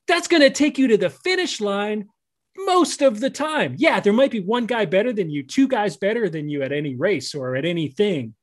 [0.09, 2.09] that's going to take you to the finish line
[2.57, 3.75] most of the time.
[3.77, 6.73] Yeah, there might be one guy better than you, two guys better than you at
[6.73, 8.35] any race or at anything.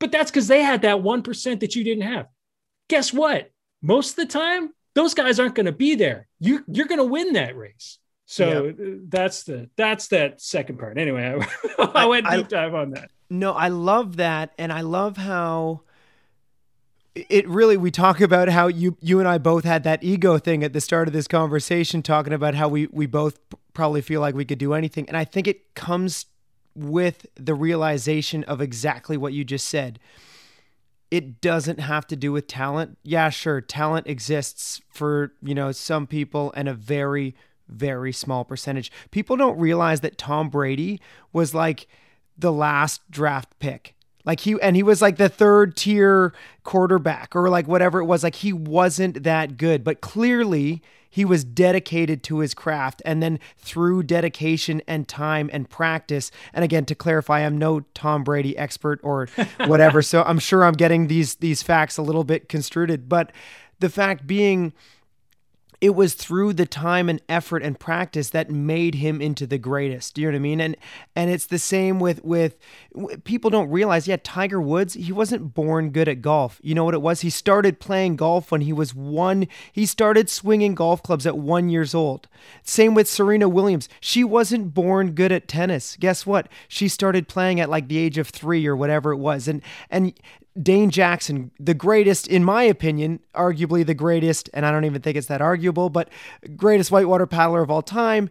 [0.00, 2.26] But that's because they had that 1% that you didn't have.
[2.88, 3.50] Guess what?
[3.82, 6.26] Most of the time, those guys aren't going to be there.
[6.40, 7.98] You, you're going to win that race.
[8.26, 8.94] So Yeah.
[9.08, 10.96] that's the that's that second part.
[10.98, 11.38] Anyway,
[11.78, 13.10] I, I went I- deep dive on that.
[13.30, 15.80] No, I love that, and I love how
[17.14, 17.76] it really.
[17.76, 20.80] We talk about how you you and I both had that ego thing at the
[20.80, 23.38] start of this conversation, talking about how we we both
[23.72, 26.26] probably feel like we could do anything, and I think it comes
[26.74, 29.98] with the realization of exactly what you just said.
[31.10, 32.98] It doesn't have to do with talent.
[33.04, 37.34] Yeah, sure, talent exists for, you know, some people and a very
[37.68, 38.92] very small percentage.
[39.10, 41.00] People don't realize that Tom Brady
[41.32, 41.86] was like
[42.36, 43.94] the last draft pick.
[44.24, 46.32] Like he and he was like the third tier
[46.62, 48.22] quarterback or like whatever it was.
[48.22, 50.82] Like he wasn't that good, but clearly
[51.14, 56.32] he was dedicated to his craft and then through dedication and time and practice.
[56.52, 59.28] And again, to clarify, I'm no Tom Brady expert or
[59.66, 63.30] whatever, so I'm sure I'm getting these these facts a little bit construed, but
[63.78, 64.72] the fact being
[65.84, 70.14] it was through the time and effort and practice that made him into the greatest.
[70.14, 70.60] Do you know what I mean?
[70.62, 70.76] And
[71.14, 72.56] and it's the same with with
[73.24, 74.08] people don't realize.
[74.08, 76.58] Yeah, Tiger Woods, he wasn't born good at golf.
[76.62, 77.20] You know what it was?
[77.20, 79.46] He started playing golf when he was one.
[79.72, 82.28] He started swinging golf clubs at one years old.
[82.62, 83.86] Same with Serena Williams.
[84.00, 85.98] She wasn't born good at tennis.
[86.00, 86.48] Guess what?
[86.66, 89.48] She started playing at like the age of three or whatever it was.
[89.48, 90.14] And and
[90.60, 95.16] Dane Jackson, the greatest, in my opinion, arguably the greatest, and I don't even think
[95.16, 96.08] it's that arguable, but
[96.56, 98.30] greatest whitewater paddler of all time.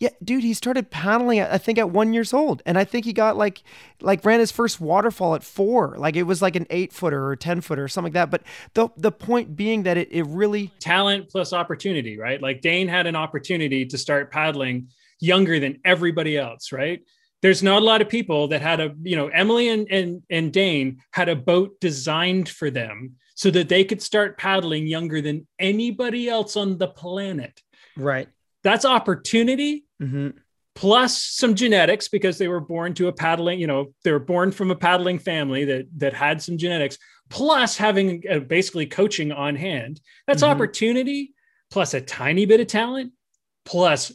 [0.00, 3.12] Yeah, dude, he started paddling I think at one years old, and I think he
[3.12, 3.62] got like
[4.00, 7.36] like ran his first waterfall at four, like it was like an eight footer or
[7.36, 8.30] ten footer or something like that.
[8.30, 12.40] But the the point being that it it really talent plus opportunity, right?
[12.40, 14.88] Like Dane had an opportunity to start paddling
[15.20, 17.00] younger than everybody else, right?
[17.42, 20.52] There's not a lot of people that had a, you know, Emily and and and
[20.52, 25.46] Dane had a boat designed for them so that they could start paddling younger than
[25.58, 27.60] anybody else on the planet.
[27.96, 28.28] right.
[28.62, 30.28] That's opportunity Mm-hmm.
[30.74, 34.50] plus some genetics because they were born to a paddling, you know, they were born
[34.52, 36.96] from a paddling family that that had some genetics,
[37.28, 40.00] plus having uh, basically coaching on hand.
[40.26, 40.48] That's Mhm.
[40.48, 41.34] opportunity
[41.70, 43.12] plus a tiny bit of talent
[43.64, 44.12] plus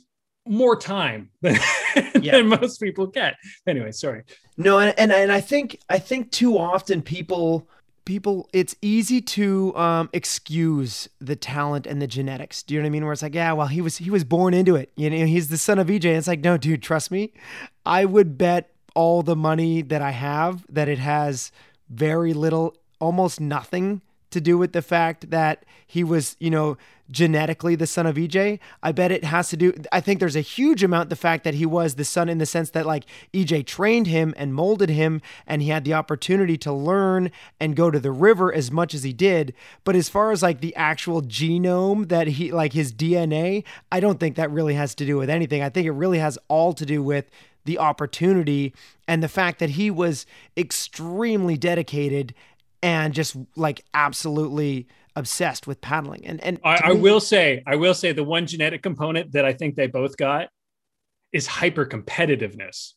[0.48, 1.58] more time than,
[2.26, 2.38] Yeah.
[2.38, 3.36] than most people get.
[3.68, 4.24] Anyway, sorry.
[4.58, 7.68] No, and, and and I think I think too often people
[8.06, 12.64] people it's easy to um excuse the talent and the genetics.
[12.64, 13.04] Do you know what I mean?
[13.04, 14.92] Where it's like, yeah, well, he was he was born into it.
[14.96, 16.06] You know, he's the son of EJ.
[16.06, 17.34] And it's like, no, dude, trust me.
[17.86, 21.52] I would bet all the money that I have that it has
[21.90, 26.78] very little, almost nothing to do with the fact that he was, you know,
[27.10, 28.60] genetically the son of EJ.
[28.82, 31.54] I bet it has to do I think there's a huge amount the fact that
[31.54, 35.22] he was the son in the sense that like EJ trained him and molded him
[35.46, 39.04] and he had the opportunity to learn and go to the river as much as
[39.04, 39.54] he did.
[39.84, 44.20] But as far as like the actual genome that he like his DNA, I don't
[44.20, 45.62] think that really has to do with anything.
[45.62, 47.30] I think it really has all to do with
[47.66, 48.74] the opportunity
[49.08, 52.34] and the fact that he was extremely dedicated
[52.82, 56.26] and just like absolutely obsessed with paddling.
[56.26, 59.54] And and I, I will say, I will say the one genetic component that I
[59.54, 60.50] think they both got
[61.32, 62.94] is hyper competitiveness.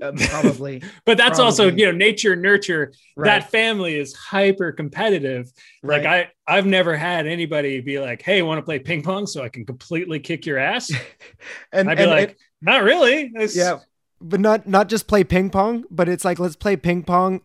[0.00, 2.92] uh, probably But that's also, you know, nature, nurture.
[3.16, 5.50] right, That family is hyper competitive.
[5.82, 6.04] right.
[6.04, 9.42] Like I, I've never had anybody be like, "Hey, want to play ping pong so
[9.42, 10.90] I can completely kick your ass?"
[11.72, 13.78] and I'd be and- like, and- "Not really." It's- yeah,
[14.20, 17.40] but not not just play ping pong, but it's like let's play ping pong.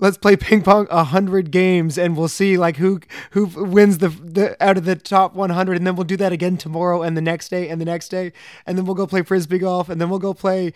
[0.00, 3.00] Let's play ping pong a hundred games, and we'll see like who
[3.32, 6.30] who wins the, the out of the top one hundred, and then we'll do that
[6.32, 8.32] again tomorrow and the next day and the next day,
[8.64, 10.72] and then we'll go play frisbee golf, and then we'll go play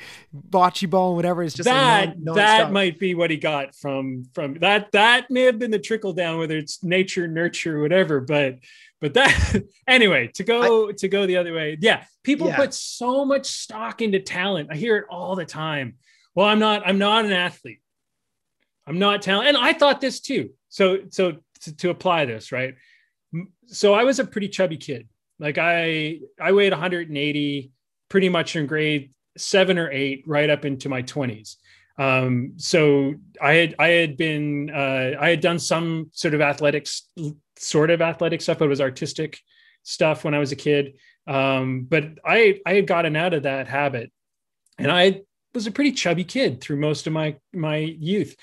[0.51, 1.45] bocce ball and whatever.
[1.45, 4.91] It's just that like non- that might be what he got from from that.
[4.91, 8.21] That may have been the trickle down, whether it's nature, nurture, whatever.
[8.21, 8.59] But
[9.01, 12.05] but that anyway, to go to go the other way, yeah.
[12.25, 12.57] People Yeah.
[12.57, 14.69] put so much stock into talent.
[14.73, 15.95] I hear it all the time.
[16.35, 16.83] Well, I'm not.
[16.87, 17.82] I'm not an athlete.
[18.87, 19.49] I'm not talent.
[19.49, 20.51] And I thought this too.
[20.69, 22.75] So so to, to apply this right.
[23.67, 25.09] So I was a pretty chubby kid.
[25.39, 27.73] Like I I weighed 180
[28.09, 31.57] pretty much in grade seven or eight, right up into my twenties.
[31.99, 37.09] Um, so I had I had been uh, I had done some sort of athletics,
[37.57, 39.39] sort of athletic stuff, but it was artistic
[39.83, 40.95] stuff when I was a kid.
[41.27, 44.11] Um, but I I had gotten out of that habit,
[44.79, 45.23] and I
[45.55, 48.37] was a pretty chubby kid through most of my my youth.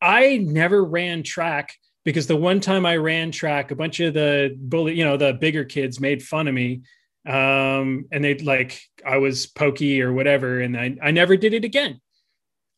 [0.00, 1.74] I never ran track
[2.04, 5.34] because the one time I ran track, a bunch of the bully, you know, the
[5.34, 6.82] bigger kids made fun of me.
[7.26, 11.64] Um, and they'd like I was pokey or whatever, and I, I never did it
[11.64, 12.00] again.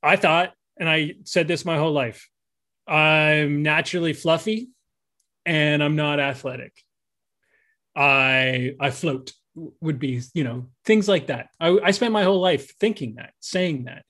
[0.03, 2.29] I thought, and I said this my whole life,
[2.89, 4.71] I'm naturally fluffy
[5.47, 6.73] and I'm not athletic.
[7.95, 9.33] I I float
[9.81, 11.51] would be, you know, things like that.
[11.61, 14.05] I, I spent my whole life thinking that, saying that.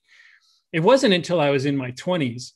[0.71, 2.53] It wasn't until I was in my 20s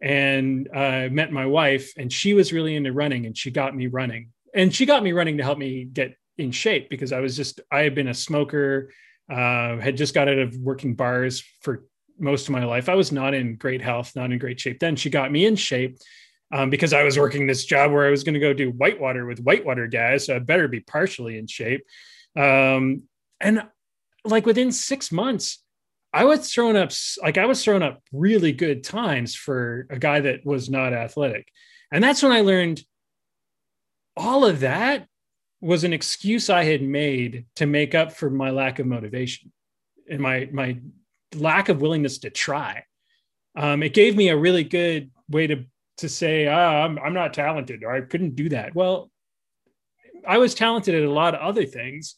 [0.00, 3.86] and uh, met my wife, and she was really into running, and she got me
[3.86, 7.36] running, and she got me running to help me get in shape because I was
[7.36, 8.92] just I had been a smoker,
[9.30, 11.84] uh, had just got out of working bars for
[12.18, 12.88] most of my life.
[12.88, 14.80] I was not in great health, not in great shape.
[14.80, 15.98] Then she got me in shape.
[16.50, 19.26] Um, because I was working this job where I was going to go do whitewater
[19.26, 21.84] with whitewater guys, so I better be partially in shape.
[22.34, 23.02] Um,
[23.38, 23.64] and
[24.24, 25.62] like within six months,
[26.18, 26.90] I was throwing up
[27.22, 31.46] like I was throwing up really good times for a guy that was not athletic.
[31.92, 32.82] And that's when I learned
[34.16, 35.06] all of that
[35.60, 39.52] was an excuse I had made to make up for my lack of motivation
[40.10, 40.80] and my my
[41.36, 42.82] lack of willingness to try.
[43.54, 45.66] Um, it gave me a really good way to
[45.98, 48.74] to say, oh, I'm I'm not talented or I couldn't do that.
[48.74, 49.08] Well,
[50.26, 52.16] I was talented at a lot of other things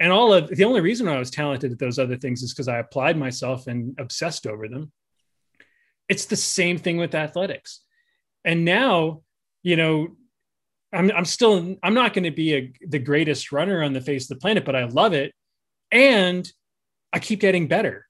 [0.00, 2.68] and all of the only reason I was talented at those other things is because
[2.68, 4.92] I applied myself and obsessed over them.
[6.08, 7.80] It's the same thing with athletics.
[8.44, 9.22] And now,
[9.62, 10.16] you know,
[10.92, 14.24] I'm, I'm still, I'm not going to be a, the greatest runner on the face
[14.24, 15.32] of the planet, but I love it.
[15.90, 16.50] And
[17.12, 18.06] I keep getting better.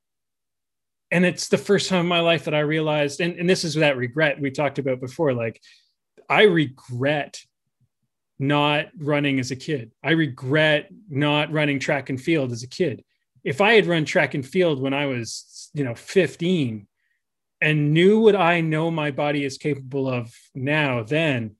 [1.11, 3.74] And it's the first time in my life that I realized, and, and this is
[3.74, 5.32] that regret we talked about before.
[5.32, 5.61] Like,
[6.28, 7.41] I regret
[8.39, 9.93] not running as a kid.
[10.03, 13.05] I regret not running track and field as a kid.
[13.45, 16.87] If I had run track and field when I was, you know, 15
[17.61, 21.57] and knew what I know my body is capable of now, then,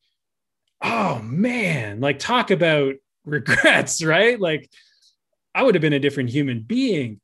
[0.83, 2.95] oh man, like talk about
[3.25, 4.39] regrets, right?
[4.39, 4.70] Like
[5.55, 7.20] I would have been a different human being.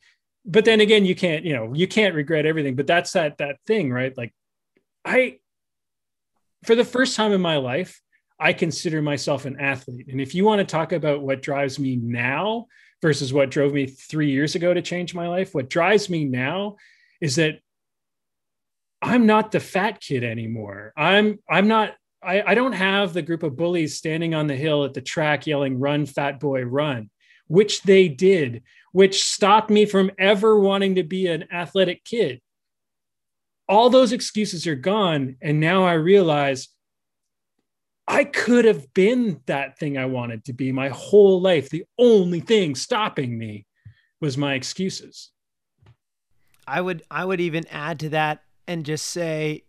[0.47, 2.75] But then again, you can't, you know, you can't regret everything.
[2.75, 4.17] But that's that that thing, right?
[4.17, 4.33] Like
[5.05, 5.39] I
[6.65, 8.01] for the first time in my life,
[8.41, 10.07] I consider myself an athlete.
[10.09, 12.67] And if you want to talk about what drives me now
[13.03, 16.77] versus what drove me three years ago to change my life, what drives me now
[17.21, 17.61] is that
[19.03, 20.93] I'm not the fat kid anymore.
[20.97, 24.85] I'm I'm not I, I don't have the group of bullies standing on the hill
[24.85, 27.11] at the track yelling, run, fat boy, run,
[27.47, 28.63] which they did,
[28.93, 32.41] which stopped me from ever wanting to be an athletic kid.
[33.69, 35.37] All those excuses are gone.
[35.41, 36.69] And now I realize
[38.11, 41.71] I could have been that thing I wanted to be my whole life.
[41.71, 43.67] The only thing stopping me
[44.21, 45.31] was my excuses.
[46.67, 49.63] I would I would even add to that and just say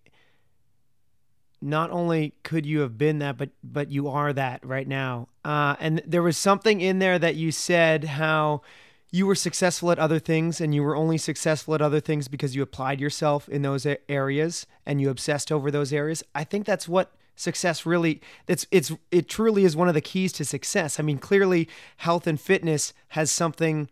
[1.61, 5.27] not only could you have been that but but you are that right now.
[5.45, 8.63] Uh, and there was something in there that you said how
[9.11, 12.55] you were successful at other things and you were only successful at other things because
[12.55, 16.23] you applied yourself in those areas and you obsessed over those areas.
[16.33, 20.31] I think that's what success really it's it's it truly is one of the keys
[20.33, 20.99] to success.
[20.99, 21.67] I mean, clearly
[21.97, 23.89] health and fitness has something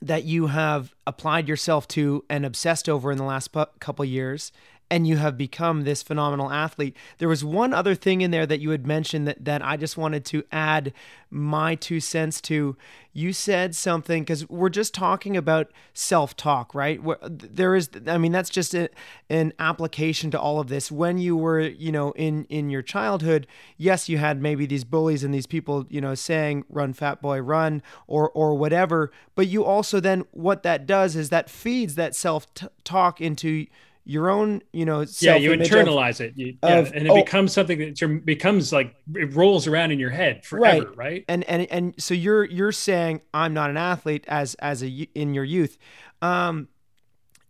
[0.00, 4.50] that you have applied yourself to and obsessed over in the last couple years
[4.92, 6.94] and you have become this phenomenal athlete.
[7.16, 9.96] There was one other thing in there that you had mentioned that, that I just
[9.96, 10.92] wanted to add
[11.30, 12.76] my two cents to.
[13.14, 17.00] You said something because we're just talking about self talk, right?
[17.22, 18.90] There is, I mean, that's just a,
[19.30, 20.92] an application to all of this.
[20.92, 23.46] When you were, you know, in in your childhood,
[23.78, 27.38] yes, you had maybe these bullies and these people, you know, saying "run, fat boy,
[27.40, 29.10] run" or or whatever.
[29.34, 32.46] But you also then what that does is that feeds that self
[32.84, 33.66] talk into
[34.04, 37.14] your own, you know, yeah, you internalize of, it, you, yeah, of, and it oh,
[37.14, 40.96] becomes something that becomes like it rolls around in your head forever, right?
[40.96, 41.24] right?
[41.28, 45.34] And and and so you're you're saying I'm not an athlete as as a in
[45.34, 45.78] your youth,
[46.20, 46.68] um,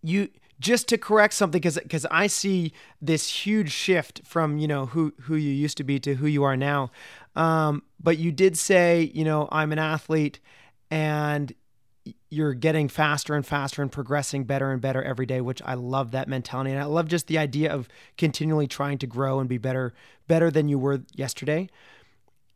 [0.02, 0.28] you
[0.60, 5.14] just to correct something because because I see this huge shift from you know who
[5.22, 6.90] who you used to be to who you are now,
[7.34, 10.38] um, but you did say you know I'm an athlete,
[10.90, 11.52] and
[12.30, 16.10] you're getting faster and faster and progressing better and better every day which i love
[16.10, 17.88] that mentality and i love just the idea of
[18.18, 19.92] continually trying to grow and be better
[20.26, 21.68] better than you were yesterday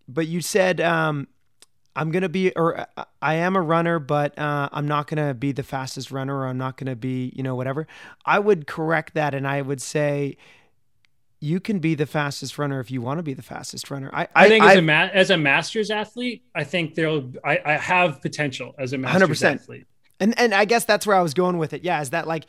[0.09, 1.29] but you said um,
[1.97, 5.53] I'm gonna be, or uh, I am a runner, but uh, I'm not gonna be
[5.53, 7.87] the fastest runner, or I'm not gonna be, you know, whatever.
[8.27, 10.37] I would correct that, and I would say
[11.41, 14.11] you can be the fastest runner if you want to be the fastest runner.
[14.13, 17.73] I, I think as a ma- as a masters athlete, I think there'll I, I
[17.75, 19.55] have potential as a masters 100%.
[19.55, 19.87] athlete.
[20.19, 21.85] And and I guess that's where I was going with it.
[21.85, 22.47] Yeah, is that like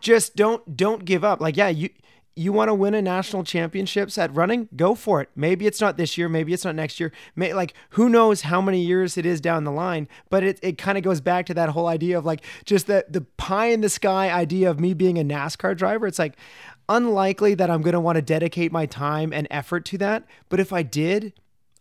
[0.00, 1.40] just don't don't give up.
[1.40, 1.90] Like yeah, you
[2.38, 5.28] you want to win a national championships at running, go for it.
[5.34, 7.10] Maybe it's not this year, maybe it's not next year.
[7.34, 10.78] May, like who knows how many years it is down the line, but it, it
[10.78, 13.80] kind of goes back to that whole idea of like just the the pie in
[13.80, 16.06] the sky idea of me being a NASCAR driver.
[16.06, 16.36] It's like
[16.88, 20.60] unlikely that I'm going to want to dedicate my time and effort to that, but
[20.60, 21.32] if I did,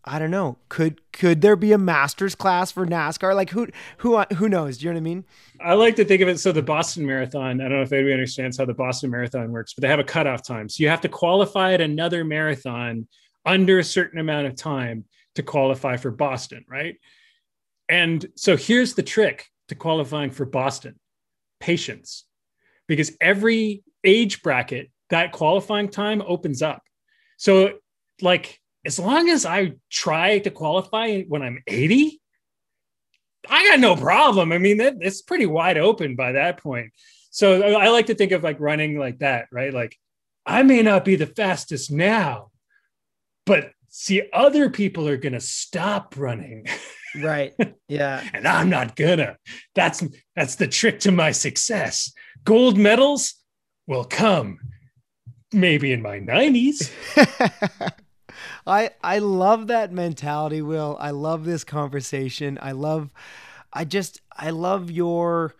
[0.07, 0.57] I don't know.
[0.69, 3.35] Could could there be a master's class for NASCAR?
[3.35, 4.77] Like who who who knows?
[4.77, 5.25] Do you know what I mean?
[5.59, 7.59] I like to think of it so the Boston Marathon.
[7.59, 10.05] I don't know if anybody understands how the Boston Marathon works, but they have a
[10.05, 10.69] cutoff time.
[10.69, 13.05] So you have to qualify at another marathon
[13.45, 15.03] under a certain amount of time
[15.35, 16.95] to qualify for Boston, right?
[17.89, 20.97] And so here's the trick to qualifying for Boston:
[21.59, 22.23] patience,
[22.87, 26.81] because every age bracket that qualifying time opens up.
[27.37, 27.73] So
[28.21, 32.21] like as long as I try to qualify when I'm 80,
[33.49, 34.51] I got no problem.
[34.51, 36.91] I mean, that, it's pretty wide open by that point.
[37.31, 39.73] So I like to think of like running like that, right?
[39.73, 39.95] Like
[40.45, 42.51] I may not be the fastest now,
[43.45, 46.65] but see, other people are going to stop running.
[47.15, 47.53] Right.
[47.89, 48.21] Yeah.
[48.33, 49.37] and I'm not gonna.
[49.73, 50.03] That's
[50.35, 52.11] that's the trick to my success.
[52.43, 53.35] Gold medals
[53.87, 54.59] will come
[55.53, 56.91] maybe in my 90s.
[58.67, 60.97] I I love that mentality, Will.
[60.99, 62.59] I love this conversation.
[62.61, 63.13] I love
[63.71, 65.55] I just I love your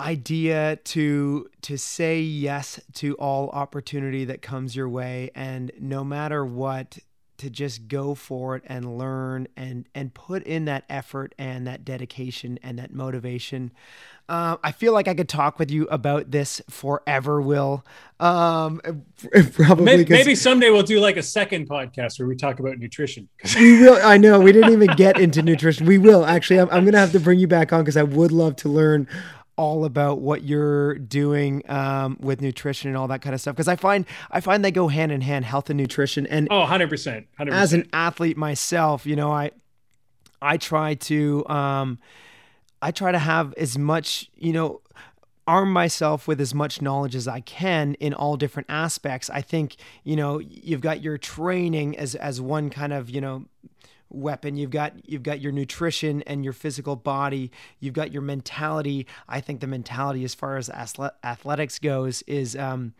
[0.00, 6.44] idea to to say yes to all opportunity that comes your way and no matter
[6.44, 6.98] what
[7.38, 11.84] to just go for it and learn and and put in that effort and that
[11.84, 13.72] dedication and that motivation.
[14.26, 17.84] Uh, I feel like I could talk with you about this forever, Will.
[18.18, 18.80] Um,
[19.52, 23.28] probably maybe, maybe, someday we'll do like a second podcast where we talk about nutrition.
[23.56, 24.00] we will.
[24.02, 25.86] I know we didn't even get into nutrition.
[25.86, 26.60] We will actually.
[26.60, 28.68] I'm, I'm going to have to bring you back on because I would love to
[28.70, 29.08] learn
[29.56, 33.68] all about what you're doing um, with nutrition and all that kind of stuff because
[33.68, 37.26] I find I find they go hand in hand health and nutrition and oh 100%,
[37.38, 37.52] 100%.
[37.52, 39.52] as an athlete myself you know I
[40.42, 41.98] I try to um,
[42.84, 44.82] I try to have as much you know
[45.46, 49.30] arm myself with as much knowledge as I can in all different aspects.
[49.30, 53.46] I think you know you've got your training as as one kind of you know
[54.10, 54.58] weapon.
[54.58, 57.50] You've got you've got your nutrition and your physical body.
[57.80, 59.06] You've got your mentality.
[59.26, 62.92] I think the mentality as far as athletics goes is um,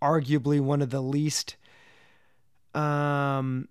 [0.00, 1.56] arguably one of the least
[2.74, 3.68] um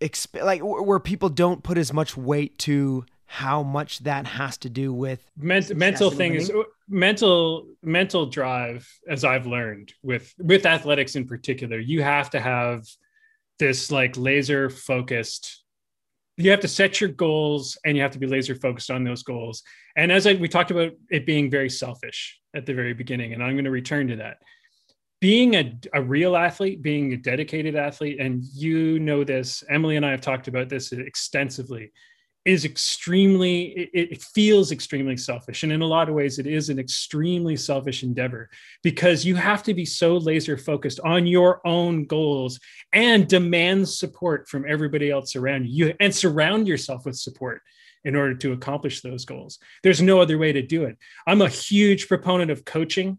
[0.00, 4.70] exp- like where people don't put as much weight to how much that has to
[4.70, 6.50] do with Ment- mental thing is
[6.88, 12.84] mental mental drive as i've learned with with athletics in particular you have to have
[13.58, 15.62] this like laser focused
[16.38, 19.24] you have to set your goals and you have to be laser focused on those
[19.24, 19.64] goals.
[19.96, 23.42] And as I, we talked about it being very selfish at the very beginning, and
[23.42, 24.38] I'm going to return to that.
[25.20, 30.06] Being a, a real athlete, being a dedicated athlete, and you know this, Emily and
[30.06, 31.92] I have talked about this extensively
[32.44, 36.68] is extremely it, it, feels extremely selfish and in a lot of ways it is
[36.70, 38.48] an extremely selfish endeavor
[38.82, 42.58] because you have to be so laser focused on your own goals
[42.92, 47.60] and demand support from everybody else around you and surround yourself with support
[48.04, 51.48] in order to accomplish those goals there's no other way to do it i'm a
[51.48, 53.18] huge proponent of coaching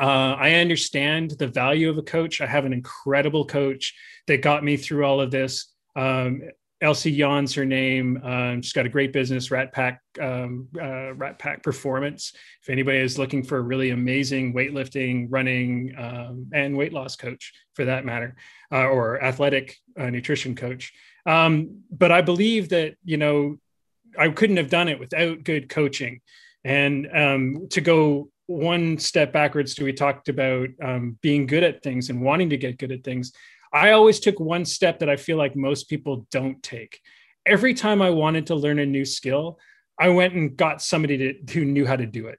[0.00, 2.40] uh, I understand the value of a coach.
[2.40, 3.94] I have an incredible coach
[4.28, 5.72] that got me through all of this.
[5.96, 6.42] Um,
[6.80, 8.20] Elsie Yon's her name.
[8.22, 12.32] Um, she's got a great business, Rat Pack, um, uh, Rat Pack Performance.
[12.62, 17.52] If anybody is looking for a really amazing weightlifting, running, um, and weight loss coach,
[17.74, 18.36] for that matter,
[18.72, 20.92] uh, or athletic uh, nutrition coach.
[21.26, 23.58] Um, but I believe that you know
[24.18, 26.20] I couldn't have done it without good coaching.
[26.64, 31.82] And um, to go one step backwards, to we talked about um, being good at
[31.82, 33.32] things and wanting to get good at things.
[33.72, 37.00] I always took one step that I feel like most people don't take.
[37.46, 39.58] Every time I wanted to learn a new skill,
[39.98, 42.38] I went and got somebody to, who knew how to do it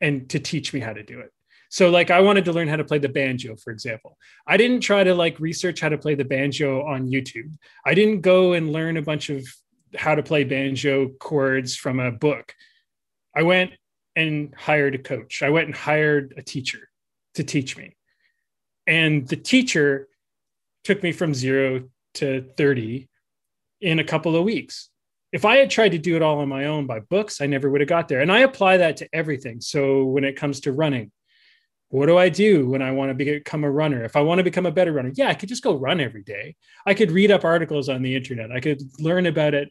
[0.00, 1.30] and to teach me how to do it.
[1.70, 4.18] So like I wanted to learn how to play the banjo, for example.
[4.46, 7.52] I didn't try to like research how to play the banjo on YouTube.
[7.86, 9.46] I didn't go and learn a bunch of
[9.94, 12.54] how to play banjo chords from a book.
[13.36, 13.72] I went
[14.16, 15.42] and hired a coach.
[15.42, 16.88] I went and hired a teacher
[17.34, 17.96] to teach me.
[18.86, 20.08] And the teacher
[20.84, 23.08] took me from zero to 30
[23.80, 24.88] in a couple of weeks.
[25.32, 27.70] if I had tried to do it all on my own by books, I never
[27.70, 28.20] would have got there.
[28.20, 29.60] And I apply that to everything.
[29.60, 31.12] So when it comes to running,
[31.90, 34.04] what do I do when I want to become a runner?
[34.04, 36.22] If I want to become a better runner, yeah, I could just go run every
[36.22, 36.56] day.
[36.86, 38.52] I could read up articles on the internet.
[38.52, 39.70] I could learn about it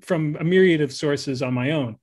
[0.00, 1.96] from a myriad of sources on my own.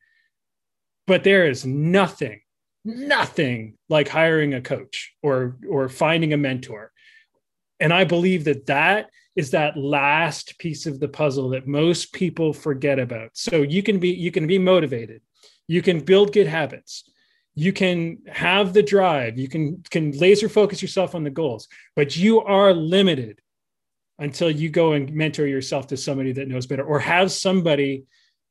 [1.08, 2.42] But there is nothing,
[2.84, 6.92] nothing like hiring a coach or or finding a mentor.
[7.80, 12.54] And I believe that that is that last piece of the puzzle that most people
[12.54, 13.32] forget about.
[13.34, 15.22] So you can be you can be motivated.
[15.68, 17.10] You can build good habits.
[17.54, 19.38] You can have the drive.
[19.38, 23.42] You can can laser focus yourself on the goals, but you are limited
[24.20, 28.06] until you go and mentor yourself to somebody that knows better or have somebody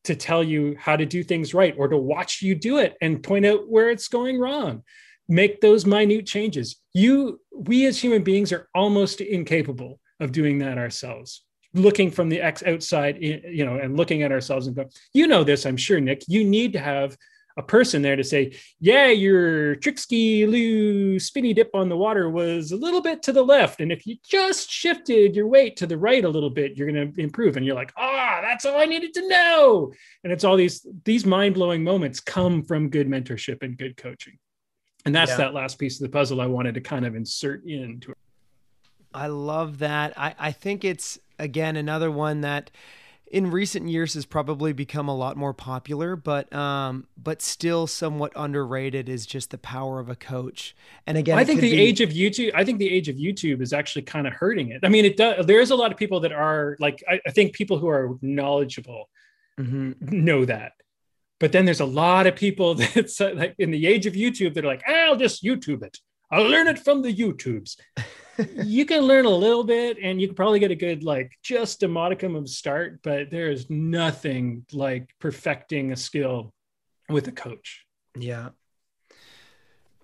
[0.05, 3.22] to tell you how to do things right or to watch you do it and
[3.22, 4.83] point out where it's going wrong
[5.29, 6.77] make those minute changes.
[6.93, 11.45] You we as human beings are almost incapable of doing that ourselves.
[11.72, 15.43] Looking from the ex outside you know and looking at ourselves and go you know
[15.43, 16.22] this i'm sure nick.
[16.29, 17.16] You need to have
[17.57, 22.72] a person there to say yeah your tricksky loo spinny dip on the water was
[22.72, 25.97] a little bit to the left and if you just shifted your weight to the
[25.97, 28.79] right a little bit you're going to improve and you're like ah oh, that's all
[28.79, 29.93] i needed to know.
[30.22, 34.39] And it's all these these mind-blowing moments come from good mentorship and good coaching
[35.05, 35.36] and that's yeah.
[35.38, 38.14] that last piece of the puzzle i wanted to kind of insert into
[39.14, 40.18] I love that.
[40.18, 42.70] I, I think it's, again, another one that
[43.30, 48.32] in recent years has probably become a lot more popular, but um, but still somewhat
[48.36, 50.76] underrated is just the power of a coach.
[51.07, 51.80] And again, I think the be...
[51.80, 54.80] age of YouTube, I think the age of YouTube is actually kind of hurting it.
[54.82, 55.46] I mean, it does.
[55.46, 59.09] There's a lot of people that are like, I, I think people who are knowledgeable
[59.59, 59.92] mm-hmm.
[60.00, 60.72] know that.
[61.41, 64.55] But then there's a lot of people that's uh, like in the age of YouTube
[64.55, 65.99] that are like, ah, I'll just YouTube it.
[66.30, 67.76] I'll learn it from the YouTubes.
[68.37, 71.85] You can learn a little bit and you can probably get a good like just
[71.85, 76.53] a modicum of start but there is nothing like perfecting a skill
[77.09, 77.87] with a coach.
[78.18, 78.49] Yeah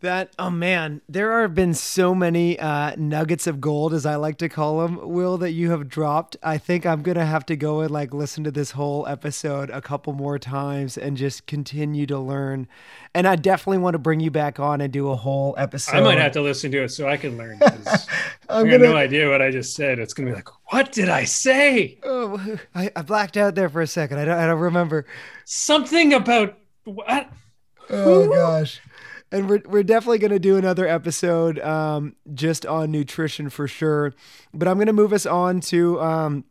[0.01, 4.38] that oh man, there have been so many uh, nuggets of gold, as I like
[4.38, 6.36] to call them, Will, that you have dropped.
[6.42, 9.80] I think I'm gonna have to go and like listen to this whole episode a
[9.80, 12.68] couple more times and just continue to learn.
[13.14, 15.96] And I definitely want to bring you back on and do a whole episode.
[15.96, 17.59] I might have to listen to it so I can learn.
[18.48, 19.98] I have no idea what I just said.
[19.98, 21.98] It's gonna be like, what did I say?
[22.03, 24.18] Oh, I, I blacked out there for a second.
[24.18, 24.38] I don't.
[24.38, 25.07] I don't remember
[25.44, 27.30] something about what.
[27.92, 28.80] Oh gosh
[29.33, 34.12] and we're, we're definitely going to do another episode um, just on nutrition for sure.
[34.53, 36.45] But I'm going to move us on to um,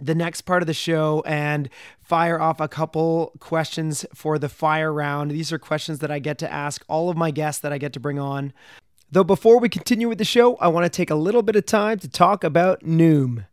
[0.00, 1.68] the next part of the show and
[2.00, 5.30] fire off a couple questions for the fire round.
[5.30, 7.92] These are questions that I get to ask all of my guests that I get
[7.94, 8.52] to bring on.
[9.10, 11.64] Though before we continue with the show, I want to take a little bit of
[11.64, 13.46] time to talk about Noom.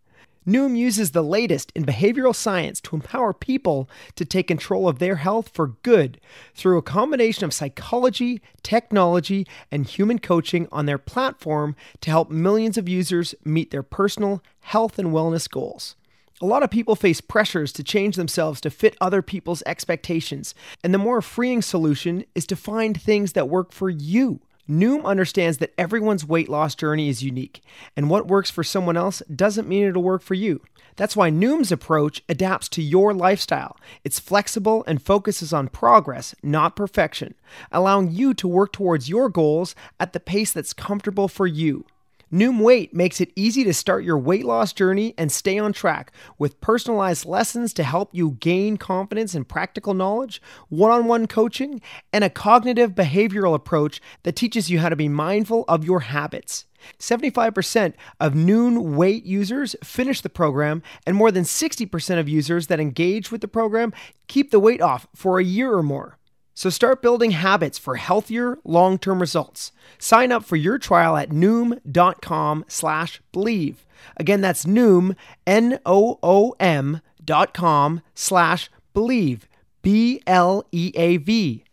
[0.48, 5.16] Noom uses the latest in behavioral science to empower people to take control of their
[5.16, 6.22] health for good
[6.54, 12.78] through a combination of psychology, technology, and human coaching on their platform to help millions
[12.78, 15.96] of users meet their personal health and wellness goals.
[16.42, 20.94] A lot of people face pressures to change themselves to fit other people's expectations, and
[20.94, 24.42] the more freeing solution is to find things that work for you.
[24.70, 27.62] Noom understands that everyone's weight loss journey is unique,
[27.96, 30.62] and what works for someone else doesn't mean it'll work for you.
[30.96, 33.78] That's why Noom's approach adapts to your lifestyle.
[34.04, 37.36] It's flexible and focuses on progress, not perfection,
[37.72, 41.86] allowing you to work towards your goals at the pace that's comfortable for you.
[42.32, 46.12] Noom Weight makes it easy to start your weight loss journey and stay on track
[46.40, 51.82] with personalized lessons to help you gain confidence and practical knowledge, one on one coaching,
[52.12, 56.66] and a cognitive behavioral approach that teaches you how to be mindful of your habits.
[57.00, 62.80] 75% of Noom Weight users finish the program, and more than 60% of users that
[62.80, 63.94] engage with the program
[64.28, 66.18] keep the weight off for a year or more.
[66.56, 69.74] So start building habits for healthier, long-term results.
[70.00, 73.86] Sign up for your trial at noom.com slash believe.
[74.18, 79.48] Again, that's noom, N-O-O-M dot com slash believe,
[79.82, 81.64] B-L-E-A-V.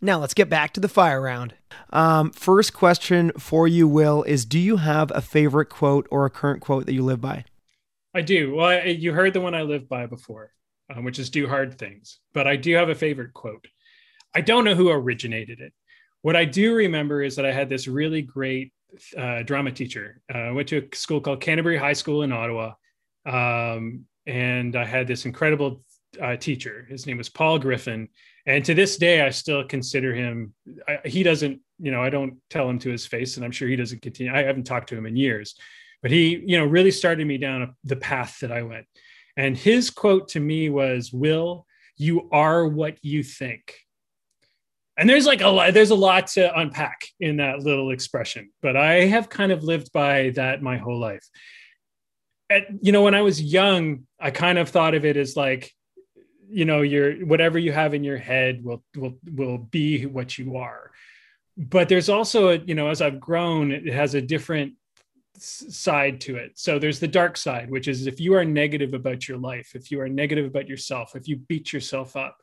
[0.00, 1.54] Now let's get back to the fire round.
[1.90, 6.30] Um, first question for you, Will, is do you have a favorite quote or a
[6.30, 7.44] current quote that you live by?
[8.14, 8.56] I do.
[8.56, 10.52] Well, I, you heard the one I live by before,
[10.94, 12.20] um, which is do hard things.
[12.32, 13.66] But I do have a favorite quote.
[14.34, 15.72] I don't know who originated it.
[16.22, 18.72] What I do remember is that I had this really great
[19.16, 20.20] uh, drama teacher.
[20.32, 22.72] Uh, I went to a school called Canterbury High School in Ottawa.
[23.26, 25.82] Um, and I had this incredible
[26.20, 26.86] uh, teacher.
[26.88, 28.08] His name was Paul Griffin.
[28.46, 30.54] And to this day, I still consider him,
[30.86, 33.68] I, he doesn't, you know, I don't tell him to his face, and I'm sure
[33.68, 34.32] he doesn't continue.
[34.32, 35.54] I haven't talked to him in years,
[36.02, 38.86] but he, you know, really started me down the path that I went.
[39.36, 41.66] And his quote to me was, Will,
[41.96, 43.74] you are what you think.
[44.98, 48.76] And there's like a lot, there's a lot to unpack in that little expression, but
[48.76, 51.24] I have kind of lived by that my whole life.
[52.50, 55.72] At, you know, when I was young, I kind of thought of it as like,
[56.50, 60.56] you know, your whatever you have in your head will will will be what you
[60.56, 60.90] are.
[61.56, 64.72] But there's also a, you know, as I've grown, it has a different
[65.36, 66.52] side to it.
[66.58, 69.90] So there's the dark side, which is if you are negative about your life, if
[69.90, 72.38] you are negative about yourself, if you beat yourself up,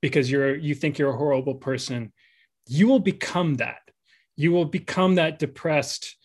[0.00, 2.12] because you're you think you're a horrible person.
[2.66, 3.80] You will become that.
[4.36, 6.16] You will become that depressed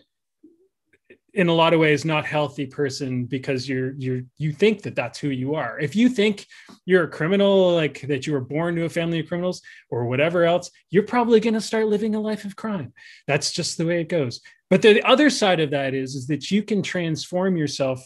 [1.35, 5.19] in a lot of ways not healthy person because you're you're you think that that's
[5.19, 5.77] who you are.
[5.79, 6.47] If you think
[6.85, 10.45] you're a criminal like that you were born to a family of criminals or whatever
[10.45, 12.93] else you're probably going to start living a life of crime.
[13.27, 14.39] That's just the way it goes.
[14.69, 18.01] But the other side of that is is that you can transform yourself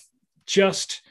[0.48, 1.04] just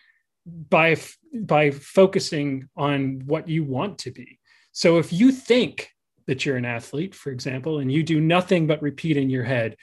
[0.69, 0.97] by
[1.33, 4.41] by focusing on what you want to be
[4.79, 5.91] so if you think
[6.29, 9.75] that you're an athlete, for example, and you do nothing but repeat in your head,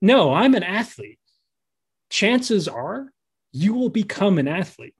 [0.00, 1.20] no, I'm an athlete,
[2.10, 3.12] chances are
[3.52, 4.96] you will become an athlete.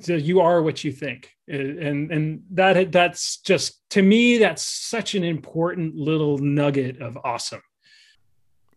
[0.00, 1.30] So you are what you think.
[1.48, 7.62] And, and that that's just to me, that's such an important little nugget of awesome.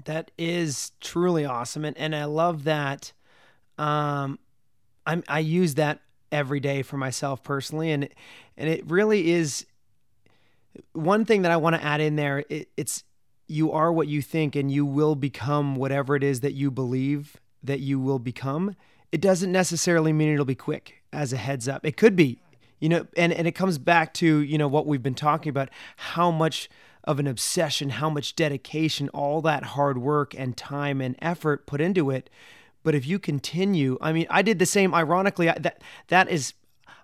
[0.05, 1.83] That is truly awesome.
[1.83, 3.11] And, and I love that.
[3.77, 4.39] Um,
[5.05, 5.99] I'm, I use that
[6.31, 7.91] every day for myself personally.
[7.91, 8.07] And,
[8.55, 9.65] and it really is
[10.93, 13.03] one thing that I want to add in there, it, it's
[13.47, 17.38] you are what you think and you will become whatever it is that you believe
[17.63, 18.76] that you will become.
[19.11, 21.86] It doesn't necessarily mean it'll be quick as a heads up.
[21.86, 22.41] It could be,
[22.80, 25.69] you know, and, and it comes back to, you know, what we've been talking about,
[25.97, 26.69] how much
[27.03, 31.82] of an obsession, how much dedication, all that hard work and time and effort put
[31.82, 32.30] into it.
[32.84, 34.93] But if you continue, I mean, I did the same.
[34.93, 36.53] Ironically, that that is,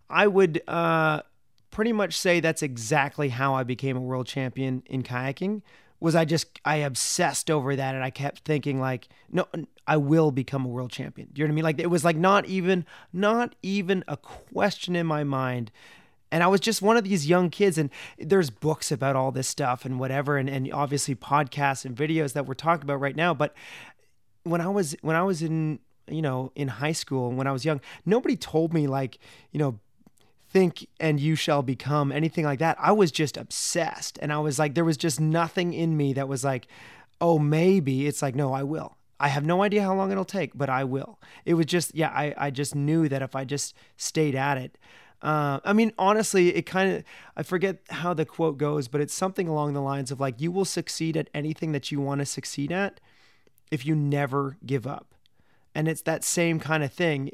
[0.09, 1.22] I would uh,
[1.78, 5.61] pretty much say that's exactly how I became a world champion in kayaking.
[5.99, 9.45] Was I just I obsessed over that and I kept thinking like, no,
[9.86, 11.28] I will become a world champion.
[11.32, 11.63] Do you know what I mean?
[11.65, 15.69] Like it was like not even not even a question in my mind.
[16.32, 19.47] And I was just one of these young kids, and there's books about all this
[19.47, 23.36] stuff and whatever, and, and obviously podcasts and videos that we're talking about right now.
[23.36, 23.53] But
[24.41, 27.65] when I was when I was in you know in high school when I was
[27.65, 29.19] young, nobody told me like
[29.51, 29.80] you know
[30.58, 34.18] think and you shall become anything like that i was just obsessed.
[34.22, 36.68] And i was like there was just nothing in me that was like
[37.22, 38.97] oh maybe it's like no i will.
[39.20, 41.20] I have no idea how long it'll take but i will.
[41.45, 44.78] It was just yeah i, I just knew that if i just stayed at it
[45.22, 47.03] uh, i mean honestly it kind of
[47.36, 50.51] i forget how the quote goes but it's something along the lines of like you
[50.51, 52.99] will succeed at anything that you want to succeed at
[53.72, 55.14] if you never give up.
[55.76, 57.32] And it's that same kind of thing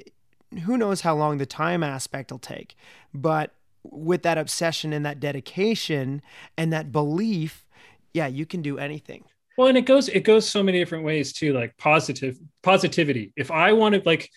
[0.59, 2.75] who knows how long the time aspect will take.
[3.13, 6.21] But with that obsession and that dedication
[6.57, 7.65] and that belief,
[8.13, 9.25] yeah, you can do anything.
[9.57, 13.33] Well, and it goes it goes so many different ways too, like positive positivity.
[13.35, 14.29] If I wanted like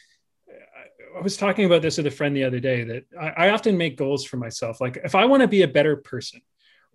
[1.17, 3.79] I was talking about this with a friend the other day that I, I often
[3.79, 4.81] make goals for myself.
[4.81, 6.41] Like if I want to be a better person,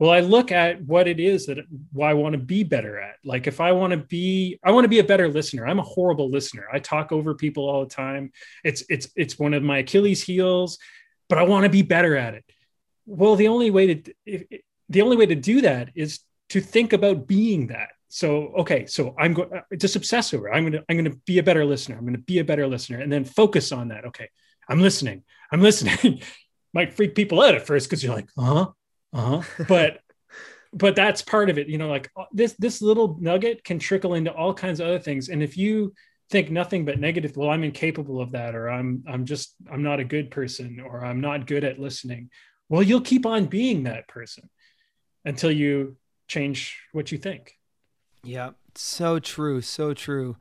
[0.02, 1.60] well i look at what it is that
[1.94, 3.16] why i want to be better at.
[3.24, 5.66] Like if i want to be i want to be a better listener.
[5.66, 6.66] I'm a horrible listener.
[6.74, 8.32] I talk over people all the time.
[8.66, 10.80] It's it's it's one of my achilles heels
[11.30, 12.44] but i want to be better at it.
[13.06, 14.14] Well the only way to
[14.90, 17.90] the only way to do that is to think about being that.
[18.10, 20.56] So okay so i'm going to uh, just obsess over it.
[20.56, 21.96] i'm going to i'm going to be a better listener.
[21.96, 24.06] I'm going to be a better listener and then focus on that.
[24.06, 24.30] Okay
[24.68, 25.24] i'm listening.
[25.52, 26.24] I'm listening.
[26.74, 28.72] Might freak people out at first because you're like huh
[29.14, 29.66] uh-huh.
[29.68, 30.00] But
[30.74, 31.68] but that's part of it.
[31.68, 35.00] You know, like uh, this this little nugget can trickle into all kinds of other
[35.00, 35.30] things.
[35.30, 35.94] And if you
[36.30, 40.00] think nothing but negative, well, I'm incapable of that, or I'm I'm just I'm not
[40.00, 42.30] a good person, or I'm not good at listening.
[42.70, 44.50] Well, you'll keep on being that person
[45.26, 45.98] until you
[46.28, 47.58] change what you think.
[48.24, 50.38] Yeah, so true, so true.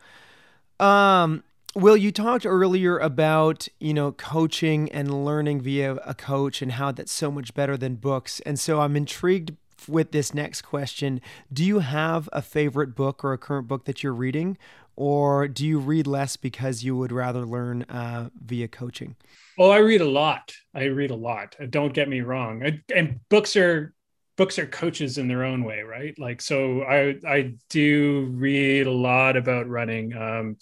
[0.78, 1.42] Um,
[1.74, 6.90] Will, you talked earlier about, you know, coaching and learning via a coach and how
[6.90, 8.40] that's so much better than books.
[8.40, 9.52] And so I'm intrigued
[9.86, 11.20] with this next question.
[11.52, 14.58] Do you have a favorite book or a current book that you're reading?
[14.96, 19.14] Or do you read less because you would rather learn uh, via coaching?
[19.56, 20.52] Oh, I read a lot.
[20.74, 21.54] I read a lot.
[21.70, 22.64] Don't get me wrong.
[22.64, 23.94] I, and books are
[24.36, 26.18] books are coaches in their own way, right?
[26.18, 30.16] Like, so I I do read a lot about running.
[30.16, 30.56] Um,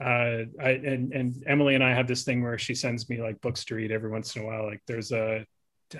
[0.00, 3.40] uh, I, and and Emily and I have this thing where she sends me like
[3.40, 4.64] books to read every once in a while.
[4.66, 5.44] Like there's a
[5.94, 5.98] uh,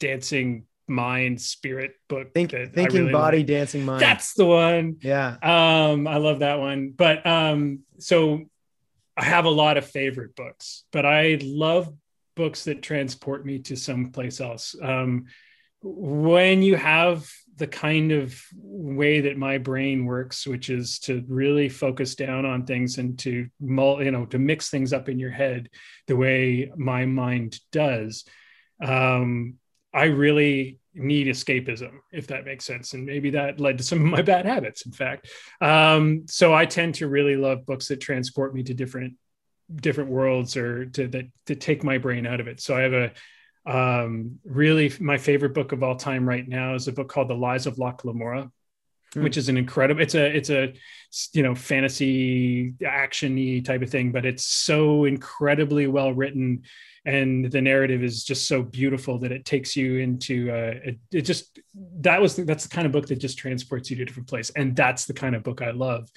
[0.00, 2.32] dancing mind spirit book.
[2.32, 3.46] Think, thinking really body, like.
[3.46, 4.00] dancing mind.
[4.00, 4.96] That's the one.
[5.02, 5.36] Yeah.
[5.42, 6.92] Um, I love that one.
[6.96, 8.44] But um, so
[9.16, 11.92] I have a lot of favorite books, but I love
[12.36, 14.74] books that transport me to someplace else.
[14.80, 15.26] Um,
[15.82, 21.68] when you have the kind of way that my brain works, which is to really
[21.68, 25.68] focus down on things and to you know to mix things up in your head
[26.06, 28.24] the way my mind does,
[28.82, 29.54] um,
[29.92, 32.92] I really need escapism, if that makes sense.
[32.94, 35.28] And maybe that led to some of my bad habits, in fact.
[35.60, 39.14] Um, so I tend to really love books that transport me to different
[39.74, 42.60] different worlds or to that to take my brain out of it.
[42.60, 43.12] So I have a
[43.68, 47.34] um, really my favorite book of all time right now is a book called The
[47.34, 48.50] Lies of Locke Lamora,
[49.12, 49.22] hmm.
[49.22, 50.00] which is an incredible.
[50.00, 50.72] It's a it's a
[51.34, 56.62] you know fantasy actiony type of thing, but it's so incredibly well written,
[57.04, 61.22] and the narrative is just so beautiful that it takes you into uh, it, it
[61.22, 61.58] just
[62.00, 64.48] that was that's the kind of book that just transports you to a different place,
[64.56, 66.08] and that's the kind of book I love.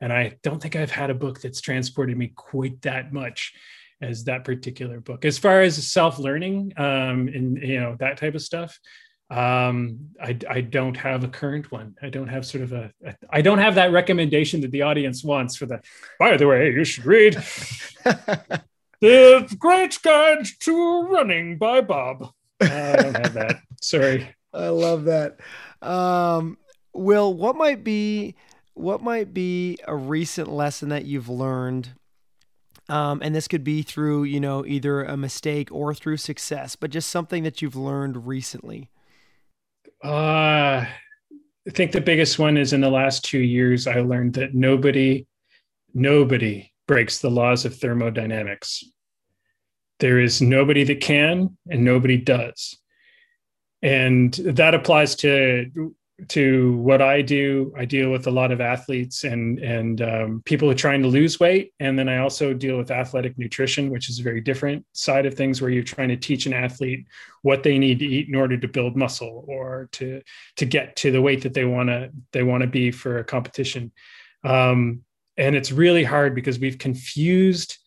[0.00, 3.54] And I don't think I've had a book that's transported me quite that much
[4.00, 5.24] as that particular book.
[5.24, 8.78] As far as self-learning um, and you know that type of stuff,
[9.30, 11.94] um, I, I don't have a current one.
[12.00, 15.22] I don't have sort of a, a I don't have that recommendation that the audience
[15.22, 15.80] wants for the.
[16.18, 17.34] By the way, you should read
[19.00, 22.30] the Great Guide to Running by Bob.
[22.60, 23.56] Uh, I don't have that.
[23.80, 24.34] Sorry.
[24.54, 25.38] I love that.
[25.82, 26.56] Um,
[26.94, 28.34] Will, what might be
[28.74, 31.90] what might be a recent lesson that you've learned
[32.88, 36.90] um, and this could be through, you know, either a mistake or through success, but
[36.90, 38.90] just something that you've learned recently.
[40.02, 44.54] Uh, I think the biggest one is in the last two years, I learned that
[44.54, 45.26] nobody,
[45.92, 48.84] nobody breaks the laws of thermodynamics.
[50.00, 52.78] There is nobody that can, and nobody does.
[53.82, 55.94] And that applies to
[56.26, 60.68] to what I do, I deal with a lot of athletes and and um, people
[60.68, 64.18] are trying to lose weight, and then I also deal with athletic nutrition, which is
[64.18, 67.06] a very different side of things, where you're trying to teach an athlete
[67.42, 70.20] what they need to eat in order to build muscle or to
[70.56, 73.24] to get to the weight that they want to they want to be for a
[73.24, 73.92] competition.
[74.42, 75.02] Um,
[75.36, 77.78] and it's really hard because we've confused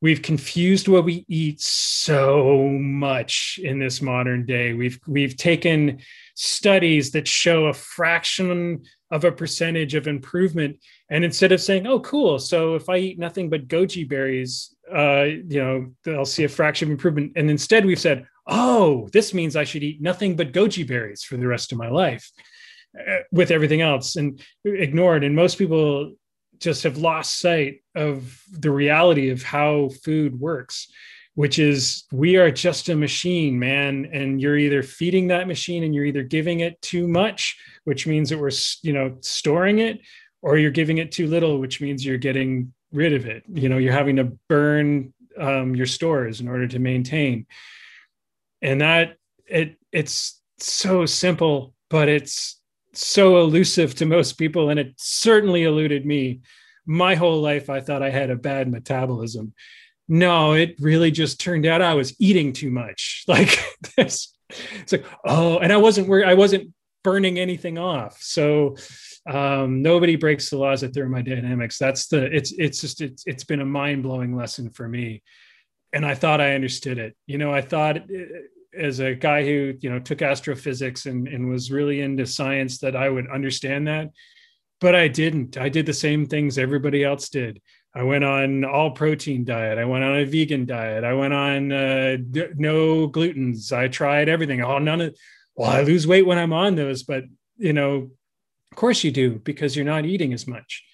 [0.00, 4.72] we've confused what we eat so much in this modern day.
[4.72, 6.00] We've we've taken
[6.34, 10.78] studies that show a fraction of a percentage of improvement.
[11.10, 15.24] And instead of saying, oh, cool, so if I eat nothing but goji berries, uh,
[15.24, 17.32] you know, I'll see a fraction of improvement.
[17.36, 21.36] And instead we've said, oh, this means I should eat nothing but goji berries for
[21.36, 22.30] the rest of my life
[22.98, 25.24] uh, with everything else and ignored.
[25.24, 26.14] And most people
[26.60, 30.88] just have lost sight of the reality of how food works
[31.34, 34.08] which is we are just a machine, man.
[34.12, 38.28] And you're either feeding that machine and you're either giving it too much, which means
[38.28, 38.50] that we're,
[38.82, 40.00] you know, storing it,
[40.42, 43.44] or you're giving it too little, which means you're getting rid of it.
[43.48, 47.46] You know, you're having to burn um, your stores in order to maintain.
[48.60, 52.59] And that it it's so simple, but it's
[52.92, 54.70] so elusive to most people.
[54.70, 56.40] And it certainly eluded me.
[56.86, 59.54] My whole life, I thought I had a bad metabolism
[60.12, 63.24] no, it really just turned out I was eating too much.
[63.28, 63.64] Like
[63.96, 64.34] this,
[64.80, 66.74] it's like, oh, and I wasn't where I wasn't
[67.04, 68.20] burning anything off.
[68.20, 68.74] So
[69.30, 71.78] um, nobody breaks the laws of thermodynamics.
[71.78, 75.22] That's the it's it's just it's it's been a mind blowing lesson for me,
[75.92, 77.16] and I thought I understood it.
[77.28, 78.40] You know, I thought uh,
[78.78, 82.96] as a guy who you know took astrophysics and and was really into science that
[82.96, 84.10] I would understand that,
[84.80, 85.56] but I didn't.
[85.56, 87.60] I did the same things everybody else did.
[87.94, 89.78] I went on all protein diet.
[89.78, 91.02] I went on a vegan diet.
[91.02, 93.72] I went on uh, d- no glutens.
[93.72, 94.62] I tried everything.
[94.62, 95.16] Oh, none of.
[95.56, 97.24] Well, I lose weight when I'm on those, but
[97.56, 98.10] you know,
[98.70, 100.84] of course you do because you're not eating as much.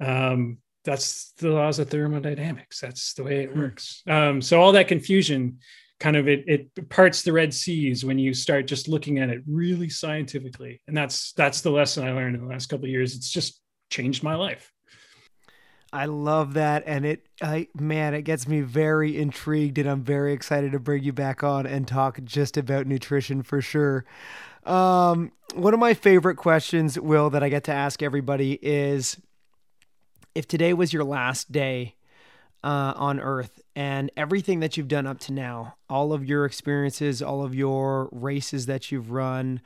[0.00, 2.80] Um, that's the laws of thermodynamics.
[2.80, 3.60] That's the way it hmm.
[3.60, 4.02] works.
[4.06, 5.58] Um, so all that confusion,
[6.00, 9.42] kind of it, it parts the red seas when you start just looking at it
[9.46, 13.14] really scientifically, and that's that's the lesson I learned in the last couple of years.
[13.14, 14.72] It's just changed my life.
[15.92, 20.32] I love that, and it, I man, it gets me very intrigued, and I'm very
[20.34, 24.04] excited to bring you back on and talk just about nutrition for sure.
[24.64, 29.16] Um, one of my favorite questions, Will, that I get to ask everybody is,
[30.34, 31.96] if today was your last day
[32.62, 37.22] uh, on Earth, and everything that you've done up to now, all of your experiences,
[37.22, 39.60] all of your races that you've run,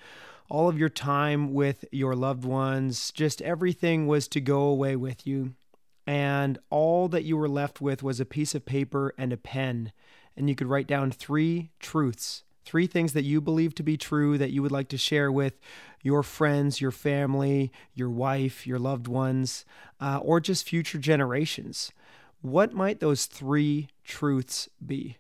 [0.50, 5.26] all of your time with your loved ones, just everything was to go away with
[5.26, 5.54] you
[6.06, 9.92] and all that you were left with was a piece of paper and a pen.
[10.36, 14.36] And you could write down three truths, three things that you believe to be true
[14.36, 15.54] that you would like to share with
[16.02, 19.64] your friends, your family, your wife, your loved ones,
[20.00, 21.92] uh, or just future generations.
[22.42, 25.16] What might those three truths be?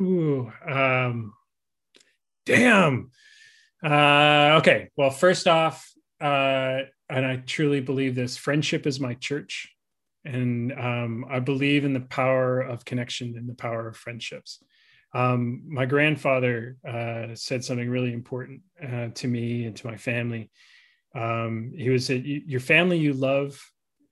[0.00, 1.34] Ooh, um,
[2.46, 3.10] damn.
[3.84, 4.88] Uh, okay.
[4.96, 5.88] Well, first off,
[6.20, 9.70] uh, and I truly believe this friendship is my church.
[10.24, 14.62] And um, I believe in the power of connection and the power of friendships.
[15.14, 20.50] Um, my grandfather uh, said something really important uh, to me and to my family.
[21.14, 23.60] Um, he was said, "Your family you love,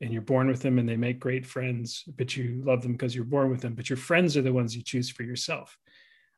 [0.00, 2.04] and you're born with them, and they make great friends.
[2.16, 3.74] But you love them because you're born with them.
[3.74, 5.76] But your friends are the ones you choose for yourself."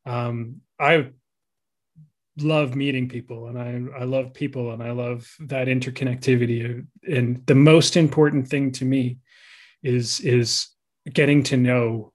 [0.05, 1.11] Um, I
[2.39, 6.87] love meeting people, and I I love people, and I love that interconnectivity.
[7.09, 9.19] And the most important thing to me
[9.83, 10.69] is is
[11.13, 12.13] getting to know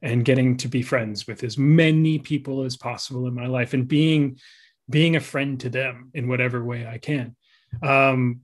[0.00, 3.86] and getting to be friends with as many people as possible in my life and
[3.86, 4.38] being
[4.90, 7.36] being a friend to them in whatever way I can.
[7.82, 8.40] Um,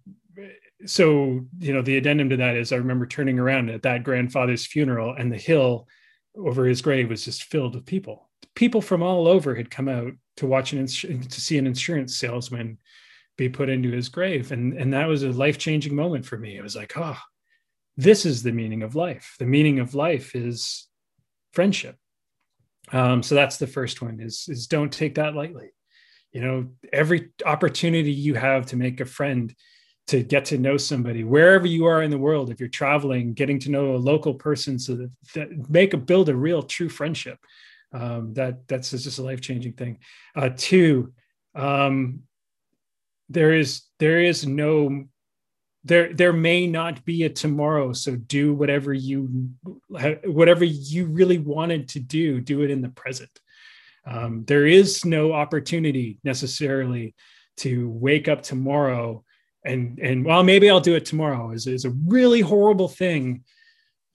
[0.87, 4.67] so you know the addendum to that is I remember turning around at that grandfather's
[4.67, 5.89] funeral and the hill
[6.37, 8.31] over his grave was just filled with people.
[8.55, 12.17] People from all over had come out to watch an ins- to see an insurance
[12.17, 12.79] salesman
[13.37, 16.57] be put into his grave, and and that was a life changing moment for me.
[16.57, 17.19] It was like, oh,
[17.99, 19.35] this is the meaning of life.
[19.41, 20.87] The meaning of life is
[21.53, 21.97] friendship.
[22.93, 25.73] Um, so that's the first one is, is don't take that lightly.
[26.33, 29.55] You know, every opportunity you have to make a friend,
[30.09, 33.59] to get to know somebody wherever you are in the world, if you're traveling, getting
[33.61, 37.39] to know a local person so that, that make a build a real true friendship.
[37.93, 39.99] Um, that that's just a life-changing thing.
[40.37, 41.13] Uh, two,
[41.55, 42.21] um,
[43.29, 45.05] there is there is no
[45.85, 49.51] there there may not be a tomorrow so do whatever you
[50.25, 53.31] whatever you really wanted to do do it in the present
[54.07, 57.15] um, there is no opportunity necessarily
[57.57, 59.25] to wake up tomorrow
[59.65, 63.43] and and well maybe i'll do it tomorrow is, is a really horrible thing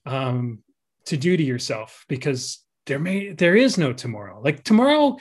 [0.06, 0.58] um,
[1.06, 5.16] to do to yourself because there may there is no tomorrow like tomorrow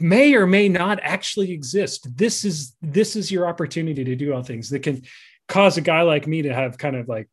[0.00, 4.42] may or may not actually exist this is this is your opportunity to do all
[4.42, 5.02] things that can
[5.48, 7.28] cause a guy like me to have kind of like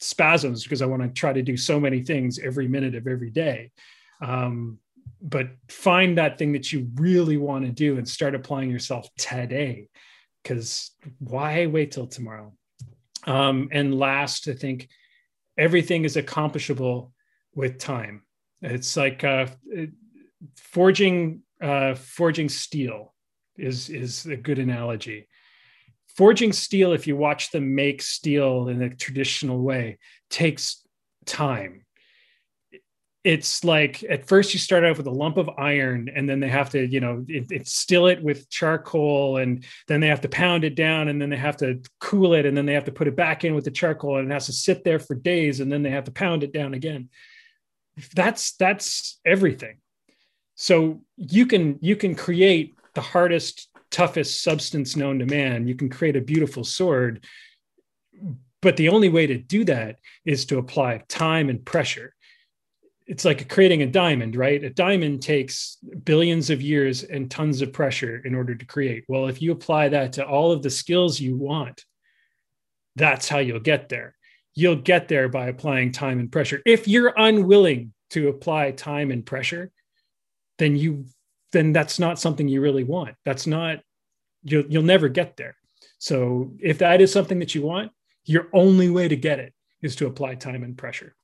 [0.00, 3.30] spasms because I want to try to do so many things every minute of every
[3.30, 3.70] day.
[4.20, 4.78] Um,
[5.20, 9.88] but find that thing that you really want to do and start applying yourself today.
[10.44, 12.52] Because why wait till tomorrow?
[13.26, 14.88] Um, and last, I think
[15.58, 17.12] everything is accomplishable
[17.56, 18.22] with time.
[18.62, 19.46] It's like uh,
[20.56, 23.14] forging uh, forging steel
[23.56, 25.28] is is a good analogy
[26.16, 29.98] forging steel if you watch them make steel in a traditional way
[30.30, 30.86] takes
[31.26, 31.84] time
[33.24, 36.48] it's like at first you start out with a lump of iron and then they
[36.48, 40.28] have to you know it, it, still it with charcoal and then they have to
[40.28, 42.92] pound it down and then they have to cool it and then they have to
[42.92, 45.60] put it back in with the charcoal and it has to sit there for days
[45.60, 47.08] and then they have to pound it down again
[48.14, 49.78] that's that's everything
[50.54, 55.68] so you can you can create the hardest toughest substance known to man.
[55.68, 57.24] You can create a beautiful sword,
[58.60, 62.12] but the only way to do that is to apply time and pressure.
[63.06, 64.62] It's like creating a diamond, right?
[64.64, 69.04] A diamond takes billions of years and tons of pressure in order to create.
[69.08, 71.84] Well, if you apply that to all of the skills you want,
[72.96, 74.14] that's how you'll get there.
[74.54, 76.62] You'll get there by applying time and pressure.
[76.64, 79.70] If you're unwilling to apply time and pressure,
[80.58, 81.06] then you
[81.52, 83.16] then that's not something you really want.
[83.24, 83.80] That's not
[84.44, 85.56] you'll you'll never get there.
[85.98, 87.92] So if that is something that you want,
[88.24, 89.52] your only way to get it
[89.82, 91.14] is to apply time and pressure.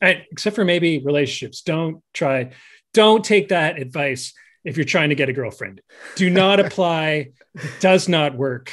[0.00, 2.50] And except for maybe relationships, don't try,
[2.94, 4.32] don't take that advice
[4.64, 5.80] if you're trying to get a girlfriend.
[6.16, 7.32] Do not apply.
[7.54, 8.72] It does not work.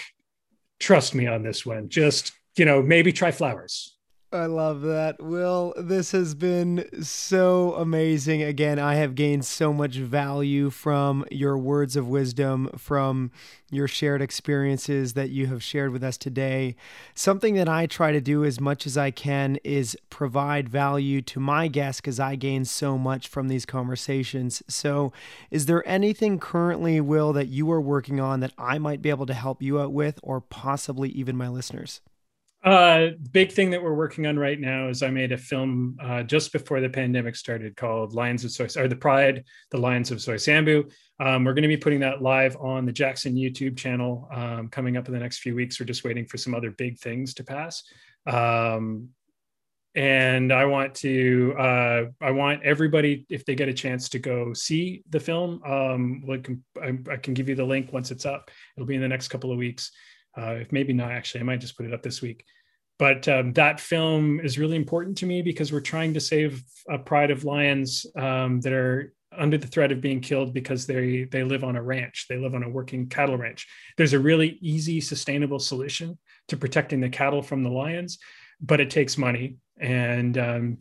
[0.79, 1.89] Trust me on this one.
[1.89, 3.96] Just, you know, maybe try flowers.
[4.29, 5.21] I love that.
[5.23, 8.43] Will, this has been so amazing.
[8.43, 13.31] Again, I have gained so much value from your words of wisdom, from
[13.71, 16.75] your shared experiences that you have shared with us today.
[17.15, 21.39] Something that I try to do as much as I can is provide value to
[21.39, 24.61] my guests because I gain so much from these conversations.
[24.67, 25.13] So,
[25.51, 29.25] is there anything currently, Will, that you are working on that I might be able
[29.27, 32.01] to help you out with, or possibly even my listeners?
[32.67, 36.21] Uh, big thing that we're working on right now is I made a film uh,
[36.23, 40.17] just before the pandemic started called Lions of Soy, or the Pride, the Lions of
[40.17, 40.91] Soysambu.
[41.21, 44.97] Um, we're going to be putting that live on the Jackson YouTube channel um, coming
[44.97, 45.79] up in the next few weeks.
[45.79, 47.83] We're just waiting for some other big things to pass.
[48.25, 49.11] Um,
[49.95, 54.51] and I want to, uh, I want everybody, if they get a chance to go
[54.51, 56.21] see the film, um,
[56.83, 58.51] I, I can give you the link once it's up.
[58.75, 59.89] It'll be in the next couple of weeks
[60.37, 62.45] uh, if maybe not actually, I might just put it up this week.
[62.99, 66.97] But um, that film is really important to me because we're trying to save a
[66.97, 71.43] pride of lions um, that are under the threat of being killed because they they
[71.43, 72.25] live on a ranch.
[72.27, 73.67] They live on a working cattle ranch.
[73.97, 76.17] There's a really easy sustainable solution
[76.47, 78.17] to protecting the cattle from the lions
[78.61, 79.57] but it takes money.
[79.79, 80.77] And um,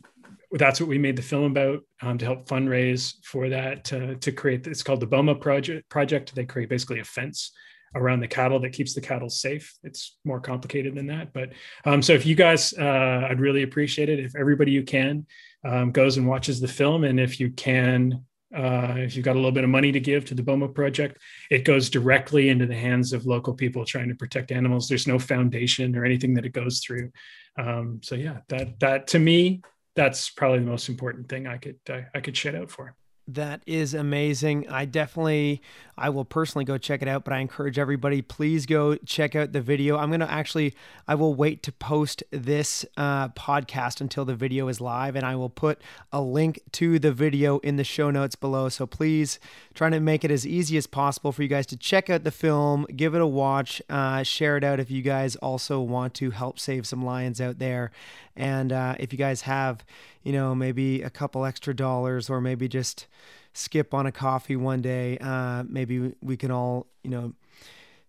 [0.51, 4.31] that's what we made the film about um, to help fundraise for that to, to
[4.31, 6.33] create it's called the boma project project.
[6.33, 7.51] They create basically a fence
[7.97, 11.49] around the cattle that keeps the cattle safe it's more complicated than that but
[11.85, 15.25] um, so if you guys uh, i'd really appreciate it if everybody you can
[15.65, 18.23] um, goes and watches the film and if you can
[18.55, 21.17] uh, if you've got a little bit of money to give to the BOMA project,
[21.51, 24.87] it goes directly into the hands of local people trying to protect animals.
[24.87, 27.11] There's no foundation or anything that it goes through.
[27.59, 29.61] Um, so yeah, that that to me,
[29.95, 32.95] that's probably the most important thing I could I, I could shed out for.
[33.29, 34.69] That is amazing.
[34.69, 35.61] I definitely,
[35.97, 39.51] I will personally go check it out, but I encourage everybody, please go check out
[39.51, 39.97] the video.
[39.97, 40.73] I'm going to actually,
[41.09, 45.35] I will wait to post this uh, podcast until the video is live, and I
[45.35, 45.81] will put
[46.13, 48.69] a link to the video in the show notes below.
[48.69, 49.39] So please
[49.73, 52.31] try to make it as easy as possible for you guys to check out the
[52.31, 56.31] film, give it a watch, uh, share it out if you guys also want to
[56.31, 57.91] help save some lions out there.
[58.37, 59.83] And uh, if you guys have,
[60.23, 63.07] you know, maybe a couple extra dollars or maybe just
[63.53, 67.33] skip on a coffee one day, uh, maybe we can all, you know,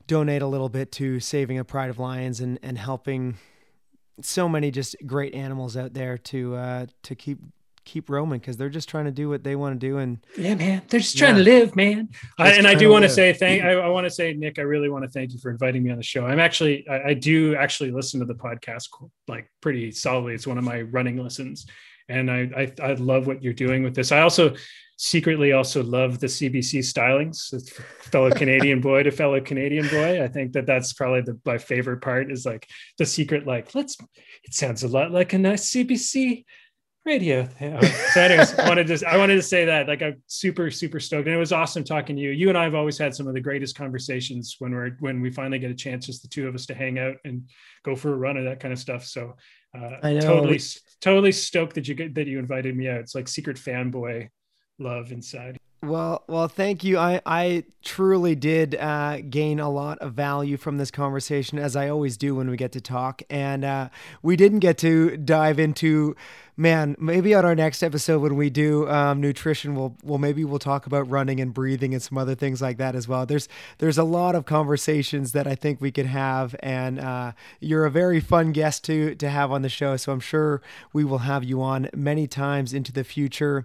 [0.06, 3.38] donate a little bit to saving a pride of lions and, and helping
[4.20, 7.38] so many just great animals out there to uh, to keep
[7.88, 10.54] keep roaming because they're just trying to do what they want to do and yeah
[10.54, 10.82] man.
[10.88, 11.44] They're just trying yeah.
[11.44, 12.10] to live man.
[12.38, 14.62] I, and i do want to say thank I, I want to say nick i
[14.62, 16.26] really want to thank you for inviting me on the show.
[16.26, 18.88] I'm actually I, I, do actually listen to the podcast
[19.26, 20.34] like pretty solidly.
[20.34, 21.66] It's one of my running listens.
[22.10, 24.12] And I, I i love what you're doing with this.
[24.12, 24.54] I also
[24.96, 27.38] secretly also love the cbc stylings.
[28.12, 30.22] Fellow canadian boy to fellow canadian boy.
[30.22, 32.68] I think that that's probably the my favorite part is like
[32.98, 33.96] the secret like let's
[34.44, 36.44] it sounds a lot like a nice cbc
[37.08, 37.48] radio.
[38.12, 41.26] So, anyways, I wanted to I wanted to say that like I'm super super stoked,
[41.26, 42.30] and it was awesome talking to you.
[42.30, 45.30] You and I have always had some of the greatest conversations when we're when we
[45.30, 47.48] finally get a chance, just the two of us, to hang out and
[47.84, 49.04] go for a run or that kind of stuff.
[49.04, 49.34] So,
[49.76, 50.20] uh, I know.
[50.20, 50.60] totally
[51.00, 53.00] totally stoked that you get that you invited me out.
[53.00, 54.28] It's like secret fanboy
[54.78, 55.58] love inside.
[55.80, 56.98] Well, well, thank you.
[56.98, 61.88] I, I truly did uh, gain a lot of value from this conversation, as I
[61.88, 63.22] always do when we get to talk.
[63.30, 63.88] And uh,
[64.20, 66.16] we didn't get to dive into,
[66.58, 66.96] man.
[66.98, 71.08] Maybe on our next episode when we do um, nutrition, we'll, maybe we'll talk about
[71.08, 73.24] running and breathing and some other things like that as well.
[73.24, 73.48] There's
[73.78, 77.90] there's a lot of conversations that I think we could have, and uh, you're a
[77.90, 79.96] very fun guest to to have on the show.
[79.96, 80.60] So I'm sure
[80.92, 83.64] we will have you on many times into the future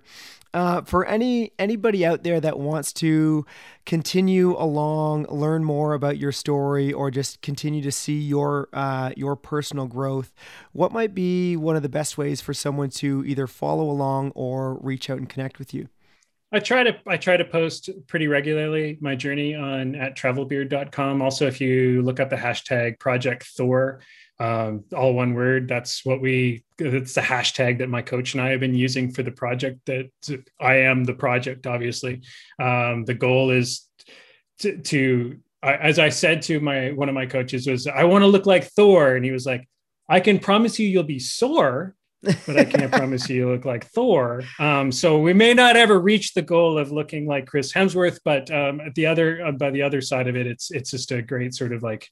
[0.53, 3.45] uh, for any anybody out there that wants to
[3.85, 9.35] continue along, learn more about your story, or just continue to see your uh, your
[9.35, 10.31] personal growth,
[10.71, 14.75] what might be one of the best ways for someone to either follow along or
[14.79, 15.89] reach out and connect with you?
[16.51, 21.21] I try to I try to post pretty regularly my journey on at travelbeard.com.
[21.21, 24.01] Also, if you look up the hashtag Project Thor,
[24.39, 25.67] um, all one word.
[25.67, 26.63] That's what we.
[26.77, 29.79] It's the hashtag that my coach and I have been using for the project.
[29.86, 30.09] That
[30.59, 31.65] I am the project.
[31.65, 32.21] Obviously,
[32.59, 33.88] um, the goal is
[34.59, 38.23] to, to I, as I said to my one of my coaches was I want
[38.23, 39.67] to look like Thor, and he was like,
[40.09, 41.95] I can promise you you'll be sore.
[42.24, 44.43] But I can't promise you look like Thor.
[44.59, 48.49] Um, so we may not ever reach the goal of looking like Chris Hemsworth, but
[48.49, 51.21] um, at the other, uh, by the other side of it, it's it's just a
[51.21, 52.10] great sort of like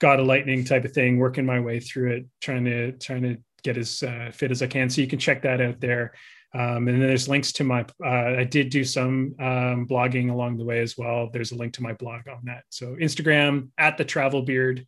[0.00, 3.36] god of lightning type of thing working my way through it trying to trying to
[3.62, 4.88] get as uh, fit as i can.
[4.88, 6.14] So you can check that out there.
[6.52, 10.56] Um, and then there's links to my uh, i did do some um, blogging along
[10.56, 11.28] the way as well.
[11.30, 12.64] There's a link to my blog on that.
[12.70, 14.86] So instagram at the travel beard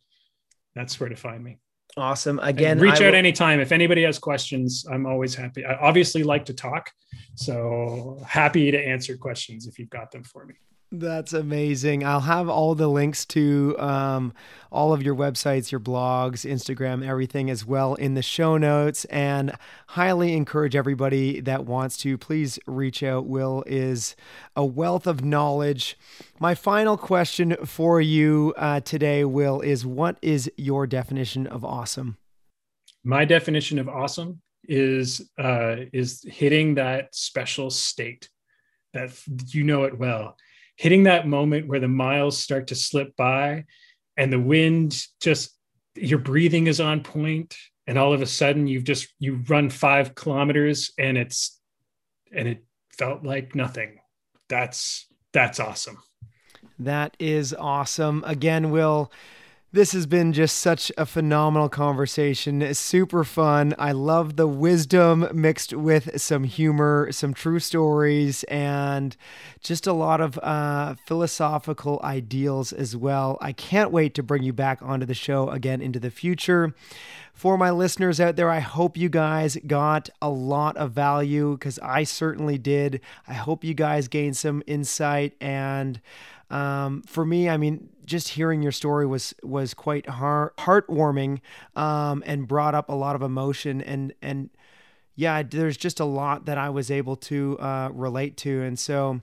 [0.75, 1.59] that's where to find me
[1.97, 2.39] awesome.
[2.39, 3.15] Again and reach I out will...
[3.15, 3.59] anytime.
[3.59, 5.65] If anybody has questions i'm always happy.
[5.65, 6.91] I obviously like to talk
[7.35, 10.55] so happy to answer questions if you've got them for me
[10.93, 12.05] that's amazing.
[12.05, 14.31] I'll have all the links to um,
[14.71, 19.03] all of your websites, your blogs, Instagram, everything as well in the show notes.
[19.05, 19.55] And
[19.87, 23.25] highly encourage everybody that wants to please reach out.
[23.25, 24.15] Will is
[24.55, 25.97] a wealth of knowledge.
[26.39, 32.17] My final question for you uh, today, Will, is what is your definition of awesome?
[33.03, 38.29] My definition of awesome is uh, is hitting that special state
[38.93, 39.11] that
[39.47, 40.37] you know it well
[40.75, 43.65] hitting that moment where the miles start to slip by
[44.17, 45.57] and the wind just
[45.95, 47.55] your breathing is on point
[47.87, 51.59] and all of a sudden you've just you run five kilometers and it's
[52.33, 52.63] and it
[52.97, 53.99] felt like nothing.
[54.49, 55.97] That's that's awesome.
[56.79, 58.23] That is awesome.
[58.25, 59.11] Again will
[59.73, 62.61] This has been just such a phenomenal conversation.
[62.61, 63.73] It's super fun.
[63.79, 69.17] I love the wisdom mixed with some humor, some true stories, and
[69.63, 73.39] just a lot of uh, philosophical ideals as well.
[73.41, 76.75] I can't wait to bring you back onto the show again into the future.
[77.33, 81.79] For my listeners out there, I hope you guys got a lot of value because
[81.79, 83.01] I certainly did.
[83.27, 85.99] I hope you guys gained some insight and
[86.49, 91.39] um, for me, I mean, just hearing your story was was quite heart heartwarming
[91.75, 94.49] um, and brought up a lot of emotion and and
[95.15, 99.21] yeah, there's just a lot that I was able to uh, relate to, and so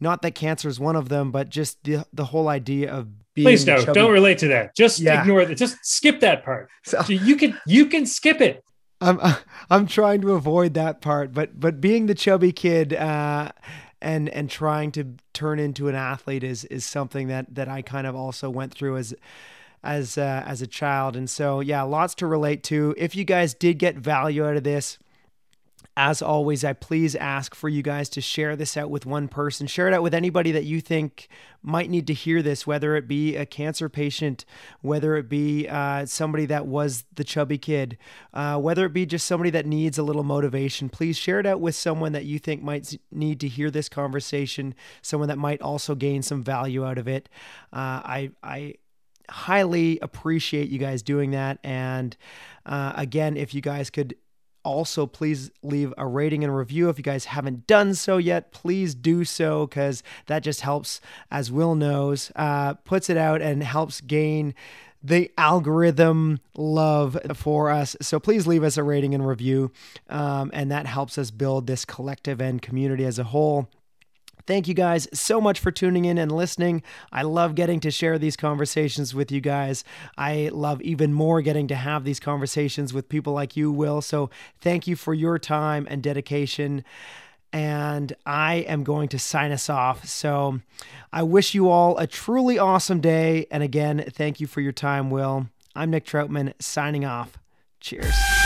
[0.00, 3.46] not that cancer is one of them, but just the the whole idea of being
[3.46, 4.74] Please no, chubby- don't relate to that.
[4.74, 5.20] Just Yeah.
[5.20, 5.56] ignore that.
[5.56, 6.68] Just skip that part.
[6.84, 8.64] So- So you can you can skip it.
[9.00, 9.20] I'm
[9.70, 13.50] I'm trying to avoid that part, but but being the chubby kid uh,
[14.00, 18.06] and and trying to turn into an athlete is is something that that I kind
[18.06, 19.14] of also went through as
[19.82, 22.94] as uh, as a child, and so yeah, lots to relate to.
[22.96, 24.98] If you guys did get value out of this.
[25.98, 29.66] As always, I please ask for you guys to share this out with one person.
[29.66, 31.28] Share it out with anybody that you think
[31.62, 34.44] might need to hear this, whether it be a cancer patient,
[34.82, 37.96] whether it be uh, somebody that was the chubby kid,
[38.34, 40.90] uh, whether it be just somebody that needs a little motivation.
[40.90, 44.74] Please share it out with someone that you think might need to hear this conversation,
[45.00, 47.30] someone that might also gain some value out of it.
[47.72, 48.74] Uh, I, I
[49.30, 51.58] highly appreciate you guys doing that.
[51.64, 52.14] And
[52.66, 54.14] uh, again, if you guys could
[54.66, 56.88] also please leave a rating and review.
[56.88, 61.52] If you guys haven't done so yet please do so because that just helps as
[61.52, 64.54] will knows uh, puts it out and helps gain
[65.02, 67.94] the algorithm love for us.
[68.00, 69.70] So please leave us a rating and review
[70.08, 73.68] um, and that helps us build this collective and community as a whole
[74.46, 76.82] Thank you guys so much for tuning in and listening.
[77.12, 79.82] I love getting to share these conversations with you guys.
[80.16, 84.00] I love even more getting to have these conversations with people like you, Will.
[84.00, 86.84] So thank you for your time and dedication.
[87.52, 90.06] And I am going to sign us off.
[90.06, 90.60] So
[91.12, 93.46] I wish you all a truly awesome day.
[93.50, 95.48] And again, thank you for your time, Will.
[95.74, 97.38] I'm Nick Troutman signing off.
[97.80, 98.45] Cheers.